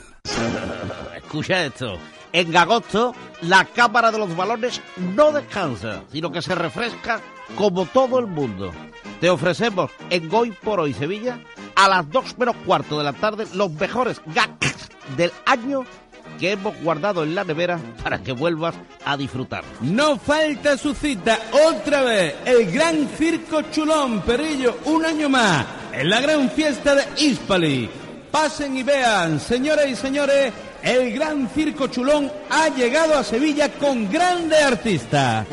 [1.17, 2.01] Escucha esto.
[2.33, 4.81] En agosto, la Cámara de los Balones
[5.15, 7.21] no descansa, sino que se refresca
[7.55, 8.73] como todo el mundo.
[9.21, 11.39] Te ofrecemos en Hoy por Hoy Sevilla,
[11.77, 15.85] a las 2 menos cuarto de la tarde, los mejores gags del año
[16.41, 18.75] que hemos guardado en la nevera para que vuelvas
[19.05, 19.63] a disfrutar.
[19.81, 22.35] No falta su cita otra vez.
[22.45, 27.89] El Gran Circo Chulón Perillo, un año más, en la gran fiesta de Hispali.
[28.35, 34.11] Pasen y vean, señoras y señores, el Gran Circo Chulón ha llegado a Sevilla con
[34.11, 35.47] grandes artistas.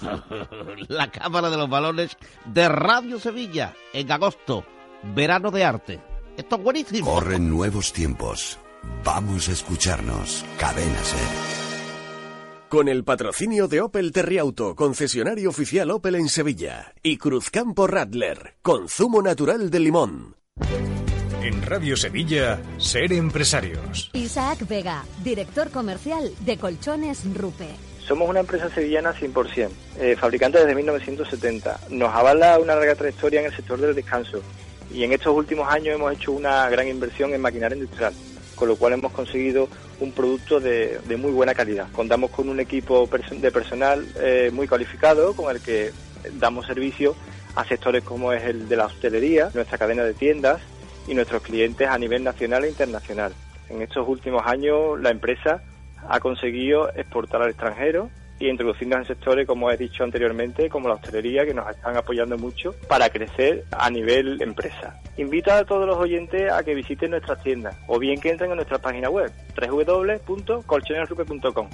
[0.88, 4.64] la Cámara de los Balones de Radio Sevilla en agosto,
[5.14, 6.00] verano de arte.
[6.36, 7.14] Esto es buenísimo.
[7.14, 8.58] Corren nuevos tiempos.
[9.04, 10.44] Vamos a escucharnos.
[10.58, 12.68] Cadena Ser.
[12.68, 19.22] Con el patrocinio de Opel Terriauto, concesionario oficial Opel en Sevilla, y Cruzcampo Radler, consumo
[19.22, 20.38] natural de limón.
[21.42, 24.10] En Radio Sevilla, Ser Empresarios.
[24.12, 27.68] Isaac Vega, director comercial de Colchones Rupe.
[28.06, 31.78] Somos una empresa sevillana 100%, eh, fabricante desde 1970.
[31.90, 34.42] Nos avala una larga trayectoria en el sector del descanso
[34.92, 38.12] y en estos últimos años hemos hecho una gran inversión en maquinaria industrial,
[38.54, 39.68] con lo cual hemos conseguido
[40.00, 41.88] un producto de, de muy buena calidad.
[41.92, 45.92] Contamos con un equipo de personal eh, muy cualificado con el que
[46.34, 47.14] damos servicio
[47.58, 50.60] a sectores como es el de la hostelería, nuestra cadena de tiendas
[51.08, 53.32] y nuestros clientes a nivel nacional e internacional.
[53.68, 55.60] En estos últimos años la empresa
[56.08, 60.94] ha conseguido exportar al extranjero y introducirnos en sectores, como he dicho anteriormente, como la
[60.94, 64.94] hostelería, que nos están apoyando mucho para crecer a nivel empresa.
[65.16, 68.56] Invito a todos los oyentes a que visiten nuestras tiendas o bien que entren en
[68.56, 71.68] nuestra página web www.colchonesrupe.com.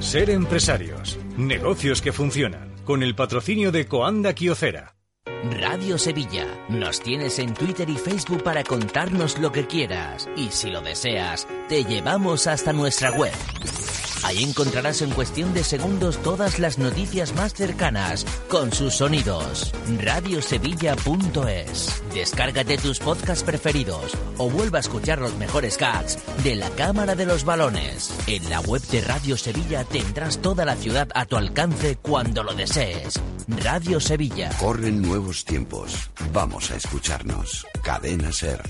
[0.00, 1.18] Ser Empresarios.
[1.38, 2.74] Negocios que funcionan.
[2.84, 4.94] Con el patrocinio de Coanda Kiocera.
[5.26, 6.46] Radio Sevilla.
[6.68, 10.28] Nos tienes en Twitter y Facebook para contarnos lo que quieras.
[10.36, 13.32] Y si lo deseas, te llevamos hasta nuestra web.
[14.24, 19.70] Ahí encontrarás en cuestión de segundos todas las noticias más cercanas, con sus sonidos.
[20.00, 22.02] Radiosevilla.es.
[22.14, 27.26] Descárgate tus podcasts preferidos o vuelva a escuchar los mejores gags de la Cámara de
[27.26, 28.14] los Balones.
[28.26, 32.54] En la web de Radio Sevilla tendrás toda la ciudad a tu alcance cuando lo
[32.54, 33.20] desees.
[33.62, 34.50] Radio Sevilla.
[34.58, 36.10] Corren nuevos tiempos.
[36.32, 37.66] Vamos a escucharnos.
[37.82, 38.62] Cadena Ser.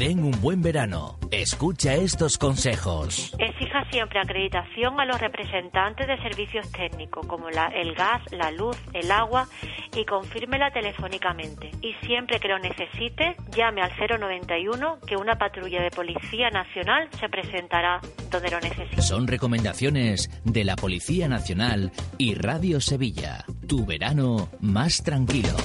[0.00, 1.18] Ten un buen verano.
[1.30, 3.34] Escucha estos consejos.
[3.38, 8.78] Exija siempre acreditación a los representantes de servicios técnicos, como la- el gas, la luz,
[8.94, 9.46] el agua,
[9.94, 11.70] y confírmela telefónicamente.
[11.82, 17.28] Y siempre que lo necesite, llame al 091 que una patrulla de Policía Nacional se
[17.28, 19.02] presentará donde lo necesite.
[19.02, 23.44] Son recomendaciones de la Policía Nacional y Radio Sevilla.
[23.68, 25.58] Tu verano más tranquilo.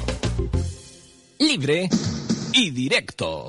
[1.39, 1.87] Libre
[2.53, 3.47] y directo.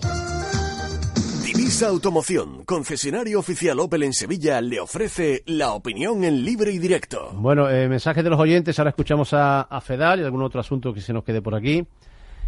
[1.66, 7.32] Divisa Automoción, concesionario oficial Opel en Sevilla, le ofrece la opinión en libre y directo.
[7.34, 8.78] Bueno, eh, mensajes de los oyentes.
[8.78, 11.84] Ahora escuchamos a, a Fedal y algún otro asunto que se nos quede por aquí.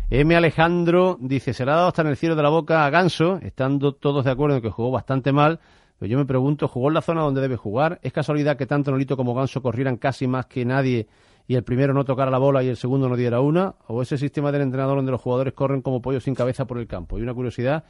[0.09, 0.37] M.
[0.37, 4.25] Alejandro dice: Se dado hasta en el cielo de la boca a Ganso, estando todos
[4.25, 5.59] de acuerdo en que jugó bastante mal.
[5.99, 7.99] Pero yo me pregunto: ¿jugó en la zona donde debe jugar?
[8.05, 11.09] ¿Es casualidad que tanto Nolito como Ganso corrieran casi más que nadie
[11.49, 13.75] y el primero no tocara la bola y el segundo no diera una?
[13.89, 16.87] ¿O ese sistema del entrenador donde los jugadores corren como pollos sin cabeza por el
[16.87, 17.19] campo?
[17.19, 17.83] Y una curiosidad: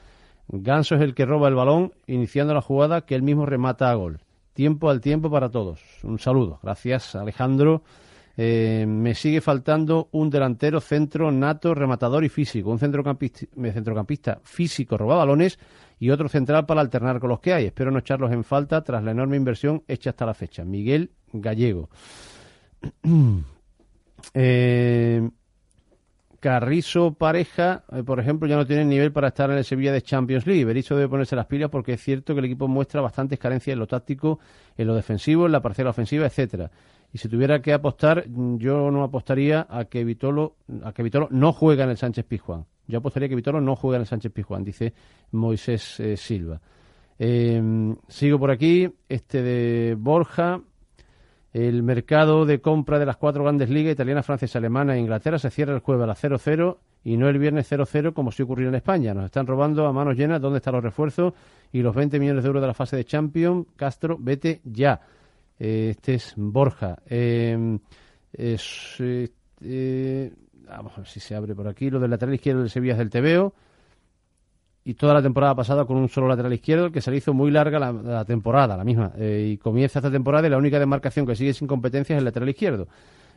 [0.49, 3.95] Ganso es el que roba el balón iniciando la jugada que él mismo remata a
[3.95, 4.21] gol.
[4.55, 5.81] Tiempo al tiempo para todos.
[6.03, 6.59] Un saludo.
[6.63, 7.83] Gracias, Alejandro.
[8.41, 12.71] Eh, me sigue faltando un delantero centro nato, rematador y físico.
[12.71, 15.59] Un centrocampista, centrocampista físico, roba balones
[15.99, 17.67] y otro central para alternar con los que hay.
[17.67, 20.65] Espero no echarlos en falta tras la enorme inversión hecha hasta la fecha.
[20.65, 21.91] Miguel Gallego.
[24.35, 25.31] Eh,
[26.41, 30.03] Carrizo Pareja, eh, por ejemplo, ya no tiene nivel para estar en el Sevilla de
[30.03, 30.65] Champions League.
[30.65, 33.81] Berizzo debe ponerse las pilas porque es cierto que el equipo muestra bastantes carencias en
[33.81, 34.39] lo táctico,
[34.77, 36.71] en lo defensivo, en la parcela ofensiva, etcétera.
[37.13, 41.29] Y si tuviera que apostar, mm, yo no apostaría a que Vitolo, a que Vitolo
[41.31, 42.67] no juega en el Sánchez Pizjuán.
[42.87, 44.95] Yo apostaría que Vitolo no juega en el Sánchez Pizjuán, dice
[45.33, 46.61] Moisés eh, Silva.
[47.19, 47.61] Eh,
[48.07, 50.61] sigo por aquí, este de Borja.
[51.53, 55.51] El mercado de compra de las cuatro grandes ligas, italiana, francesa, alemana e Inglaterra, se
[55.51, 58.75] cierra el jueves a las 0-0 y no el viernes 0-0 como si ocurriera en
[58.75, 59.15] España.
[59.15, 61.33] Nos están robando a manos llenas dónde están los refuerzos
[61.73, 63.67] y los 20 millones de euros de la fase de Champions.
[63.77, 65.01] Castro, vete ya.
[65.59, 66.99] Eh, este es Borja.
[67.07, 69.29] Es, eh,
[69.63, 70.33] eh,
[70.69, 71.89] vamos a ver si se abre por aquí.
[71.89, 73.55] Lo del lateral izquierdo del Sevilla es del Tebeo
[74.89, 77.51] y toda la temporada pasada con un solo lateral izquierdo que se le hizo muy
[77.51, 79.13] larga la, temporada, la misma.
[79.19, 82.25] Eh, y comienza esta temporada y la única demarcación que sigue sin competencia es el
[82.25, 82.89] lateral izquierdo.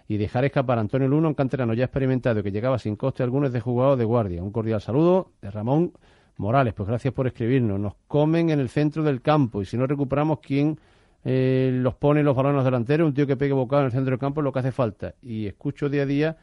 [0.07, 3.47] Y dejar escapar a Antonio Luno, un canterano ya experimentado que llegaba sin coste alguno
[3.47, 4.41] es de jugador de guardia.
[4.41, 5.91] Un cordial saludo de Ramón
[6.37, 6.73] Morales.
[6.73, 7.77] Pues gracias por escribirnos.
[7.77, 10.79] Nos comen en el centro del campo y si no recuperamos, ¿quién
[11.25, 13.09] eh, los pone los balones delanteros?
[13.09, 15.15] Un tío que pegue bocado en el centro del campo es lo que hace falta.
[15.21, 16.37] Y escucho día a día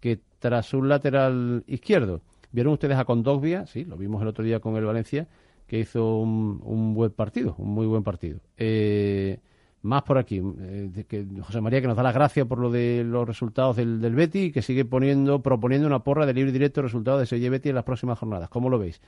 [0.00, 2.20] que tras un lateral izquierdo
[2.52, 3.66] ¿Vieron ustedes a Condogbia?
[3.66, 5.28] Sí, lo vimos el otro día con el Valencia,
[5.66, 8.40] que hizo un, un buen partido, un muy buen partido.
[8.56, 9.38] Eh,
[9.82, 13.02] más por aquí, eh, que José María que nos da las gracias por lo de
[13.04, 17.20] los resultados del, del Betty que sigue poniendo, proponiendo una porra de libre directo resultados
[17.20, 18.50] de Sevilla Betty en las próximas jornadas.
[18.50, 19.00] ¿Cómo lo veis?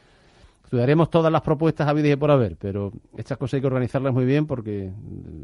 [0.65, 4.25] Estudiaremos todas las propuestas habidas y por haber, pero estas cosas hay que organizarlas muy
[4.25, 4.91] bien porque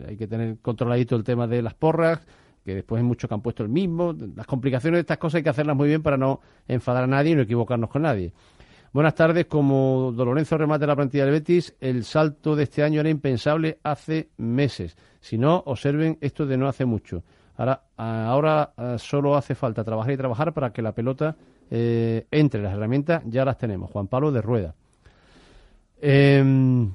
[0.07, 2.27] hay que tener controladito el tema de las porras,
[2.65, 4.15] que después hay muchos que han puesto el mismo.
[4.35, 7.33] Las complicaciones de estas cosas hay que hacerlas muy bien para no enfadar a nadie
[7.33, 8.33] y no equivocarnos con nadie.
[8.93, 9.47] Buenas tardes.
[9.47, 13.79] Como Don Lorenzo remate la plantilla del Betis, el salto de este año era impensable
[13.83, 14.97] hace meses.
[15.21, 17.23] Si no, observen esto de no hace mucho.
[17.57, 21.37] Ahora, ahora solo hace falta trabajar y trabajar para que la pelota
[21.71, 22.63] eh, entre.
[22.63, 23.91] Las herramientas ya las tenemos.
[23.91, 24.75] Juan Pablo de Rueda.
[26.01, 26.89] Eh,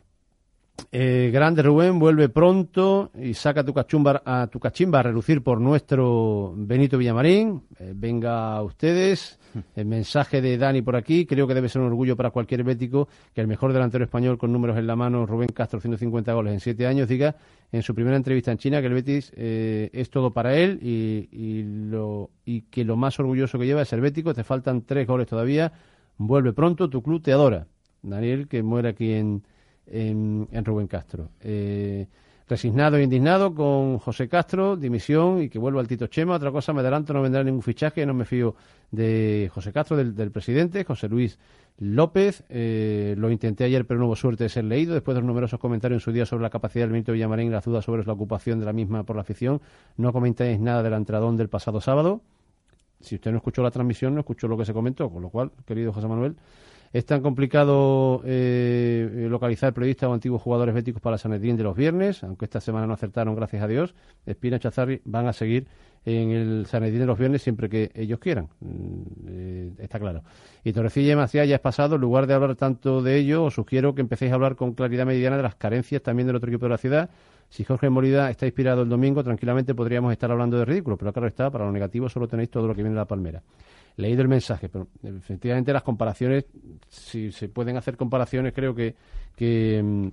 [0.91, 5.59] eh, grande Rubén, vuelve pronto y saca tu cachumba, a tu cachimba a relucir por
[5.59, 7.63] nuestro Benito Villamarín.
[7.80, 9.39] Eh, venga a ustedes.
[9.76, 11.26] El mensaje de Dani por aquí.
[11.26, 14.51] Creo que debe ser un orgullo para cualquier bético que el mejor delantero español con
[14.51, 17.36] números en la mano, Rubén Castro, 150 goles en 7 años, diga
[17.71, 21.30] en su primera entrevista en China que el Betis eh, es todo para él y,
[21.32, 24.34] y, lo, y que lo más orgulloso que lleva es ser bético.
[24.34, 25.71] Te faltan tres goles todavía.
[26.17, 27.67] Vuelve pronto, tu club te adora.
[28.01, 29.43] Daniel, que muere aquí en,
[29.88, 31.29] en, Rubén Castro.
[31.41, 32.07] Eh,
[32.47, 36.36] resignado e indignado con José Castro, dimisión y que vuelva al Tito Chema.
[36.36, 38.55] Otra cosa, me adelanto, no vendrá ningún fichaje, no me fío
[38.91, 41.39] de José Castro, del, presidente, José Luis
[41.77, 42.43] López.
[42.49, 44.93] Eh, lo intenté ayer, pero no hubo suerte de ser leído.
[44.93, 47.51] Después de los numerosos comentarios en su día sobre la capacidad del Benito Villamarín y
[47.51, 49.61] las dudas sobre la ocupación de la misma por la afición,
[49.97, 52.21] no comentáis nada del entradón del pasado sábado.
[52.99, 55.51] Si usted no escuchó la transmisión, no escuchó lo que se comentó, con lo cual,
[55.65, 56.36] querido José Manuel,
[56.93, 62.23] es tan complicado eh, localizar periodistas o antiguos jugadores béticos para Sanedrín de los viernes,
[62.23, 63.95] aunque esta semana no acertaron, gracias a Dios.
[64.27, 65.65] Espina Chazarri van a seguir
[66.05, 68.49] en el Sanedrín de los viernes siempre que ellos quieran,
[69.27, 70.21] eh, está claro.
[70.63, 73.55] Y Torrecilla y Macías ya es pasado, en lugar de hablar tanto de ello, os
[73.55, 76.65] sugiero que empecéis a hablar con claridad meridiana de las carencias también del otro equipo
[76.67, 77.09] de la ciudad.
[77.49, 81.27] Si Jorge Molida está inspirado el domingo, tranquilamente podríamos estar hablando de ridículo, pero claro
[81.27, 83.41] está, para lo negativo solo tenéis todo lo que viene de la palmera
[83.95, 86.45] leído el mensaje, pero efectivamente las comparaciones,
[86.89, 88.95] si se pueden hacer comparaciones, creo que,
[89.35, 90.11] que,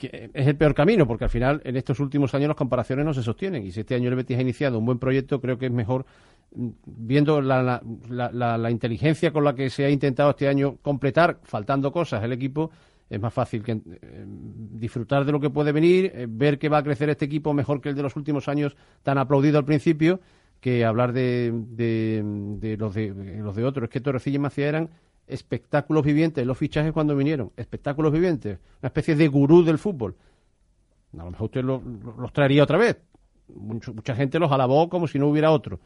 [0.00, 3.22] es el peor camino, porque al final en estos últimos años las comparaciones no se
[3.22, 3.66] sostienen.
[3.66, 6.06] Y si este año el Betis ha iniciado un buen proyecto, creo que es mejor,
[6.52, 11.40] viendo la, la, la, la inteligencia con la que se ha intentado este año completar,
[11.42, 12.70] faltando cosas, el equipo
[13.10, 16.78] es más fácil que eh, disfrutar de lo que puede venir, eh, ver que va
[16.78, 20.20] a crecer este equipo mejor que el de los últimos años tan aplaudido al principio
[20.60, 23.84] que hablar de, de, los de, los de otros.
[23.84, 24.90] Es que Torrecilla y Macías eran
[25.26, 30.16] espectáculos vivientes, los fichajes cuando vinieron, espectáculos vivientes, una especie de gurú del fútbol.
[31.14, 32.98] A lo mejor usted lo, lo, los traería otra vez.
[33.54, 35.80] Mucho, mucha gente los alabó como si no hubiera otro.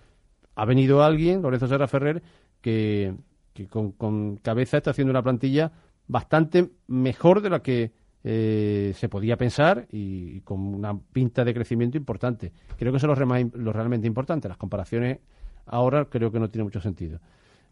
[0.54, 2.22] Ha venido alguien, Lorenzo Serra Ferrer,
[2.60, 3.14] que,
[3.52, 5.72] que con, con cabeza está haciendo una plantilla
[6.06, 7.92] bastante mejor de la que
[8.24, 12.52] eh, se podía pensar y, con una pinta de crecimiento importante.
[12.78, 14.48] Creo que eso es lo, lo, realmente importante.
[14.48, 15.18] Las comparaciones
[15.66, 17.18] ahora creo que no tiene mucho sentido.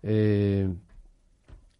[0.02, 0.68] Eh,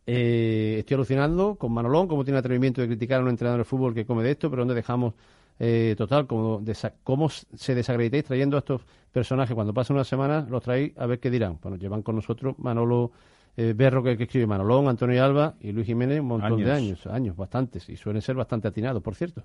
[0.06, 3.94] eh, estoy alucinando con Manolón, como tiene atrevimiento de criticar a un entrenador de fútbol
[3.94, 5.14] que come de esto, pero donde dejamos
[5.58, 9.54] eh, total, cómo se desacreditáis trayendo a estos personajes.
[9.54, 11.58] Cuando pasen unas semanas, los traéis a ver qué dirán.
[11.62, 13.12] Bueno, llevan con nosotros Manolo
[13.61, 16.66] eh, Berro que, que, escribe Manolón, Antonio Alba y Luis Jiménez un montón años.
[16.66, 19.44] de años, años, bastantes, y suelen ser bastante atinados, por cierto.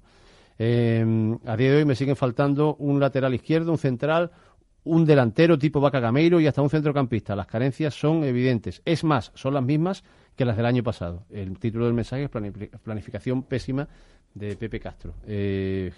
[0.57, 4.31] Eh, a día de hoy me siguen faltando un lateral izquierdo, un central,
[4.85, 7.35] un delantero tipo Vaca Gameiro y hasta un centrocampista.
[7.35, 8.81] Las carencias son evidentes.
[8.85, 10.05] Es más, son las mismas
[10.37, 11.25] que las del año pasado.
[11.29, 12.29] El título del mensaje es
[12.79, 13.85] Planificación pésima
[14.33, 15.13] de Pepe Castro.
[15.27, 15.91] Eh,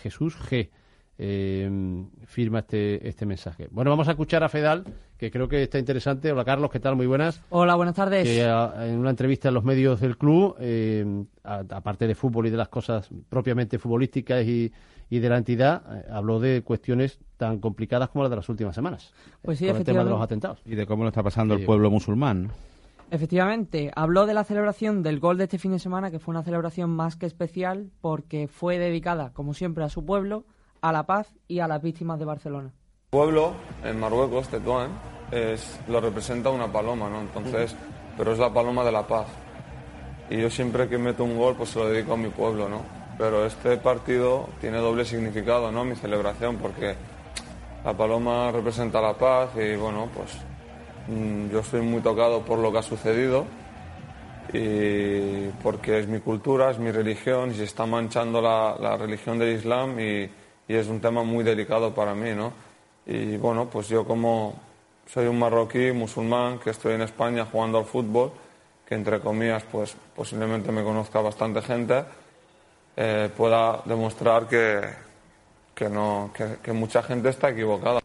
[0.00, 0.68] Jesús G
[1.18, 1.70] eh,
[2.26, 3.68] firma este, este mensaje.
[3.70, 4.84] Bueno, vamos a escuchar a Fedal,
[5.16, 6.32] que creo que está interesante.
[6.32, 6.96] Hola Carlos, ¿qué tal?
[6.96, 7.42] Muy buenas.
[7.50, 8.24] Hola, buenas tardes.
[8.24, 12.50] Que a, en una entrevista en los medios del club, eh, aparte de fútbol y
[12.50, 14.72] de las cosas propiamente futbolísticas y,
[15.08, 18.74] y de la entidad, eh, habló de cuestiones tan complicadas como las de las últimas
[18.74, 19.12] semanas.
[19.42, 20.60] Pues sí, con el tema de los atentados.
[20.64, 22.50] Y de cómo lo está pasando el pueblo musulmán.
[23.10, 26.42] Efectivamente, habló de la celebración del gol de este fin de semana, que fue una
[26.42, 30.46] celebración más que especial porque fue dedicada, como siempre, a su pueblo
[30.84, 32.68] a la paz y a las víctimas de Barcelona.
[32.68, 34.90] El pueblo en Marruecos, Tetuán,
[35.30, 37.22] es, lo representa una paloma, ¿no?
[37.22, 37.74] Entonces,
[38.18, 39.26] pero es la paloma de la paz.
[40.28, 42.82] Y yo siempre que meto un gol, pues se lo dedico a mi pueblo, ¿no?
[43.16, 45.86] Pero este partido tiene doble significado, ¿no?
[45.86, 46.94] Mi celebración, porque
[47.82, 50.36] la paloma representa la paz y, bueno, pues
[51.08, 53.46] mm, yo estoy muy tocado por lo que ha sucedido
[54.52, 59.38] y porque es mi cultura, es mi religión y se está manchando la, la religión
[59.38, 62.52] del Islam y y es un tema muy delicado para mí, ¿no?
[63.06, 64.54] Y bueno, pues yo como
[65.06, 68.32] soy un marroquí musulmán que estoy en España jugando al fútbol
[68.86, 72.04] que entre comillas, pues posiblemente me conozca bastante gente,
[72.96, 74.80] eh, pueda demostrar que,
[75.74, 78.00] que no, que, que mucha gente está equivocada.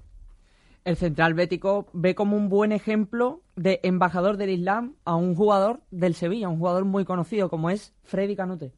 [0.85, 5.81] El central bético ve como un buen ejemplo de embajador del Islam a un jugador
[5.91, 8.71] del Sevilla, un jugador muy conocido como es Freddy Canute.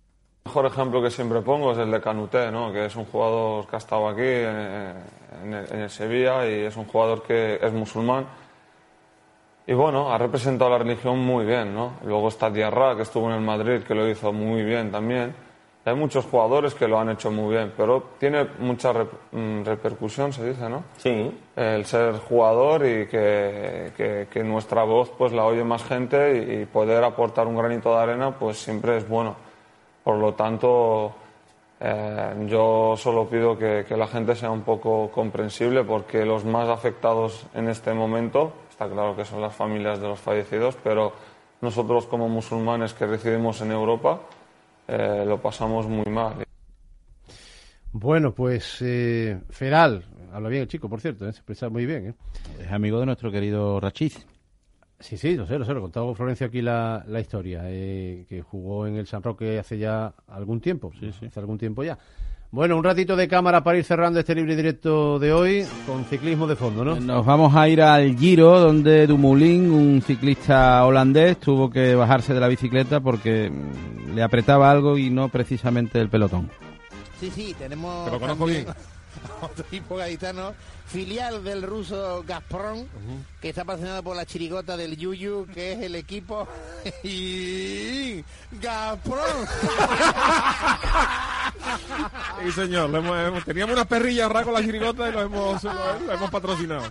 [0.44, 2.74] El mejor ejemplo que siempre pongo es el de Canuté, ¿no?
[2.74, 4.96] que es un jugador que ha estado aquí en,
[5.46, 8.26] en el, en el Sevilla y es un jugador que es musulmán.
[9.68, 11.94] Y bueno, ha representado la religión muy bien, ¿no?
[12.04, 15.34] Luego está Diarra, que estuvo en el Madrid, que lo hizo muy bien también.
[15.86, 20.34] Hay muchos jugadores que lo han hecho muy bien, pero tiene mucha rep- mm, repercusión,
[20.34, 20.84] se dice, ¿no?
[20.98, 21.40] Sí.
[21.56, 26.62] El ser jugador y que, que- que nuestra voz pues la oye más gente y,
[26.62, 29.36] y poder aportar un granito de arena pues siempre es bueno.
[30.04, 31.14] Por lo tanto,
[31.80, 36.70] eh, yo solo pido que, que la gente sea un poco comprensible porque los más
[36.70, 41.14] afectados en este momento, está claro que son las familias de los fallecidos, pero
[41.62, 44.22] nosotros como musulmanes que residimos en Europa
[44.88, 46.44] eh, lo pasamos muy mal.
[47.94, 51.34] Bueno, pues eh, Feral, habla bien el chico, por cierto, ¿eh?
[51.34, 52.08] se expresa muy bien.
[52.08, 52.14] ¿eh?
[52.60, 54.26] Es amigo de nuestro querido Rachiz.
[55.02, 58.42] Sí, sí, lo sé, lo sé, lo contaba Florencia aquí la, la historia, eh, que
[58.42, 61.98] jugó en el San Roque hace ya algún tiempo, hace algún tiempo ya.
[62.54, 66.48] Bueno, un ratito de cámara para ir cerrando este libre directo de hoy con ciclismo
[66.48, 67.00] de fondo, ¿no?
[67.00, 72.42] Nos vamos a ir al Giro, donde Dumoulin, un ciclista holandés, tuvo que bajarse de
[72.42, 76.50] la bicicleta porque mm, le apretaba algo y no precisamente el pelotón.
[77.22, 78.04] Sí, sí, tenemos.
[78.04, 78.76] Te lo conozco también bien.
[79.42, 80.54] Otro equipo gaditano,
[80.88, 82.86] filial del ruso Gazprom,
[83.42, 86.48] que está apasionado por la chirigota del Yuyu, que es el equipo.
[87.04, 88.24] y.
[88.62, 89.46] ¡Gazprom!
[92.44, 92.90] Sí, señor.
[92.90, 96.14] lo hemos- hemos- teníamos unas perrillas ahora con la chirigota y lo hemos, lo, lo
[96.14, 96.84] hemos patrocinado.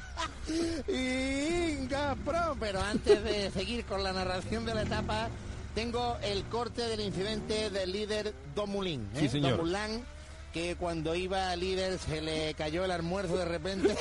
[0.88, 2.58] y Gazprom.
[2.58, 5.28] Pero antes de seguir con la narración de la etapa,
[5.74, 9.08] tengo el corte del incidente del líder Domulin.
[9.16, 9.28] Sí, ¿eh?
[9.28, 9.56] señor.
[9.56, 10.02] Domulán,
[10.52, 13.96] que cuando iba líder se le cayó el almuerzo de repente.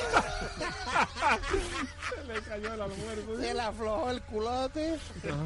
[2.10, 3.40] Se le cayó el almuerzo.
[3.40, 4.98] Se le aflojó el culote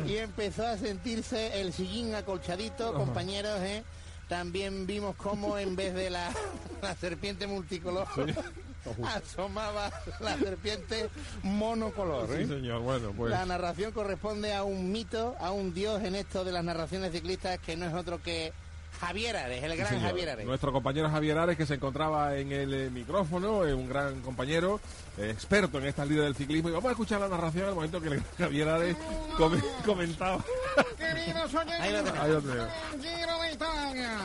[0.07, 3.61] y empezó a sentirse el sillín acolchadito, compañeros.
[3.61, 3.85] ¿eh?
[4.29, 6.31] También vimos cómo en vez de la,
[6.83, 8.07] la serpiente multicolor
[9.15, 9.91] asomaba
[10.21, 11.09] la serpiente
[11.43, 12.31] monocolor.
[12.33, 12.45] ¿eh?
[12.45, 12.81] Sí, señor.
[12.81, 13.31] Bueno, pues.
[13.31, 17.59] La narración corresponde a un mito, a un dios en esto de las narraciones ciclistas
[17.59, 18.53] que no es otro que
[19.01, 20.01] Javier Ares, el gran.
[20.01, 20.47] Javier Ares.
[20.47, 24.81] Nuestro compañero Javier Ares, que se encontraba en el eh, micrófono, es un gran compañero,
[25.19, 26.69] eh, experto en esta línea del ciclismo.
[26.69, 28.97] Y vamos a escuchar la narración al momento que el Javier Ares
[29.37, 30.43] come- comentaba.
[30.97, 32.19] Queridos oyentes, Ahí lo tenemos.
[32.25, 32.69] Ahí lo tenemos.
[32.93, 34.19] del Giro de Italia.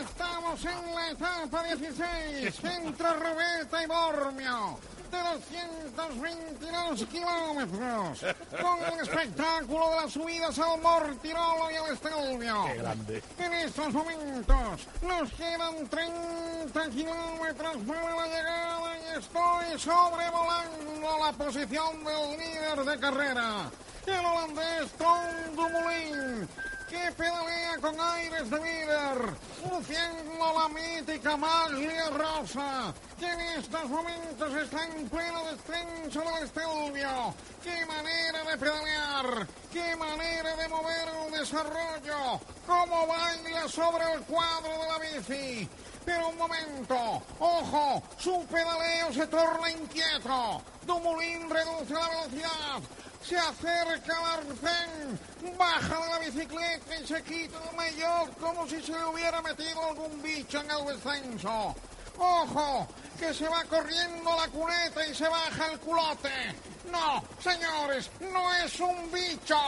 [0.00, 4.78] Estamos en la etapa 16, entre Roberta y Bormio,
[5.14, 8.24] de 222 kilómetros,
[8.60, 12.64] con el espectáculo de las subidas al Mortirolo y al Estelvio.
[12.66, 13.22] Qué grande.
[13.38, 22.04] En estos momentos nos quedan 30 kilómetros para la llegada y estoy sobrevolando la posición
[22.04, 23.70] del líder de carrera,
[24.10, 26.48] el holandés Tom Dumoulin,
[26.88, 29.34] que pedalea con aires de líder,
[29.70, 37.34] luciendo la mítica maglia rosa, que en estos momentos está en pleno descenso del Estelvio.
[37.62, 39.46] ¡Qué manera de pedalear!
[39.72, 42.40] ¡Qué manera de mover el desarrollo!
[42.66, 45.68] ¡Cómo baila sobre el cuadro de la bici!
[46.04, 50.62] Pero un momento, ojo, su pedaleo se torna inquieto.
[50.86, 52.82] Dumoulin reduce la velocidad.
[53.22, 55.18] Se acerca al arcén,
[55.56, 59.82] baja de la bicicleta y se quita el maillot como si se le hubiera metido
[59.82, 61.74] algún bicho en el descenso.
[62.18, 62.86] ¡Ojo!
[63.18, 66.54] Que se va corriendo la cuneta y se baja el culote.
[66.90, 69.58] No, señores, no es un bicho.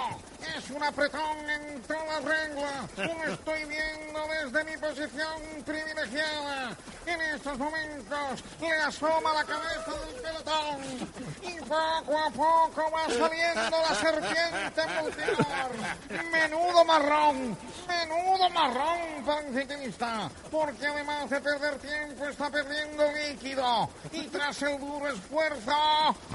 [0.57, 2.85] Es un apretón en todas las reglas.
[2.97, 6.77] Lo estoy viendo desde mi posición privilegiada.
[7.07, 11.11] En estos momentos le asoma la cabeza del pelotón.
[11.43, 16.31] Y poco a poco va saliendo la serpiente multicolor.
[16.31, 17.59] Menudo marrón,
[17.89, 20.31] menudo marrón ciclista.
[20.51, 23.89] Porque además de perder tiempo está perdiendo líquido.
[24.13, 25.73] Y tras el duro esfuerzo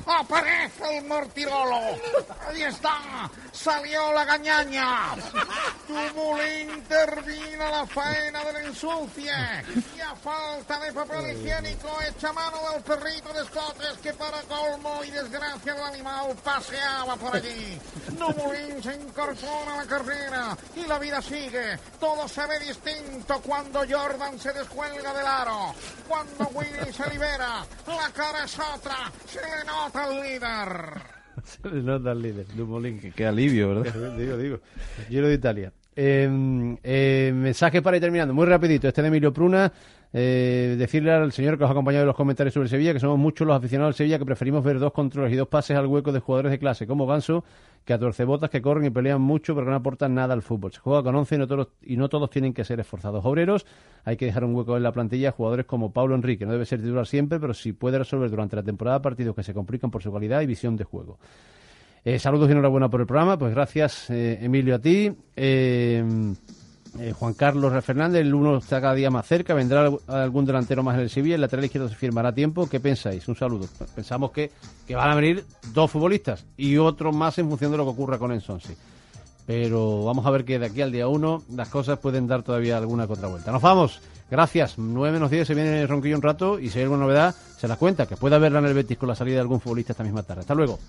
[0.06, 1.80] aparece el mortirolo.
[2.48, 5.16] Ahí está, salió la gañaña.
[5.88, 9.32] Tumulín termina la faena del ensucie.
[9.96, 15.04] Y a falta de papel higiénico echa mano del perrito de escotes que para colmo
[15.04, 17.80] y desgracia del animal paseaba por allí.
[18.18, 21.78] Tumulín se incorpora a la carrera y la vida sigue.
[22.00, 25.74] Todo se ve distinto cuando Jordan se descuelga del aro.
[26.08, 29.12] Cuando Willy se libera, la cara es otra.
[29.32, 30.61] Se le nota al líder.
[31.44, 33.00] Se le nota al líder, Dumoulin.
[33.00, 34.16] Qué, qué alivio, ¿verdad?
[34.18, 34.60] digo, digo.
[35.10, 35.74] Giro de Italia.
[35.96, 38.88] Eh, eh, mensaje para ir terminando, muy rapidito.
[38.88, 39.72] Este de Emilio Pruna.
[40.14, 43.18] Eh, decirle al señor que os ha acompañado en los comentarios sobre Sevilla que somos
[43.18, 46.12] muchos los aficionados del Sevilla que preferimos ver dos controles y dos pases al hueco
[46.12, 47.46] de jugadores de clase como Ganso
[47.86, 50.74] que a torcebotas que corren y pelean mucho pero que no aportan nada al fútbol.
[50.74, 53.24] Se juega con 11 y no todos, y no todos tienen que ser esforzados.
[53.26, 53.66] Obreros,
[54.04, 56.46] hay que dejar un hueco en la plantilla a jugadores como Pablo Enrique.
[56.46, 59.54] No debe ser titular siempre, pero sí puede resolver durante la temporada partidos que se
[59.54, 61.20] complican por su calidad y visión de juego.
[62.04, 63.38] Eh, saludos y enhorabuena por el programa.
[63.38, 65.12] Pues gracias, eh, Emilio, a ti.
[65.36, 66.04] Eh,
[67.00, 69.54] eh, Juan Carlos Fernández, el uno está cada día más cerca.
[69.54, 71.36] Vendrá alg- algún delantero más en el Sevilla.
[71.36, 72.68] El lateral izquierdo se firmará a tiempo.
[72.68, 73.28] ¿Qué pensáis?
[73.28, 73.68] Un saludo.
[73.96, 74.52] Pensamos que,
[74.88, 78.18] que van a venir dos futbolistas y otro más en función de lo que ocurra
[78.18, 78.74] con Ensonsi.
[79.48, 82.78] Pero vamos a ver que de aquí al día uno las cosas pueden dar todavía
[82.78, 83.52] alguna contravuelta.
[83.52, 84.00] Nos vamos.
[84.30, 84.78] Gracias.
[84.78, 87.78] 9 menos 10 se viene Ronquillo un rato y si hay alguna novedad se las
[87.78, 88.06] cuenta.
[88.06, 90.42] Que pueda haberla en el Betis con la salida de algún futbolista esta misma tarde.
[90.42, 90.80] Hasta luego.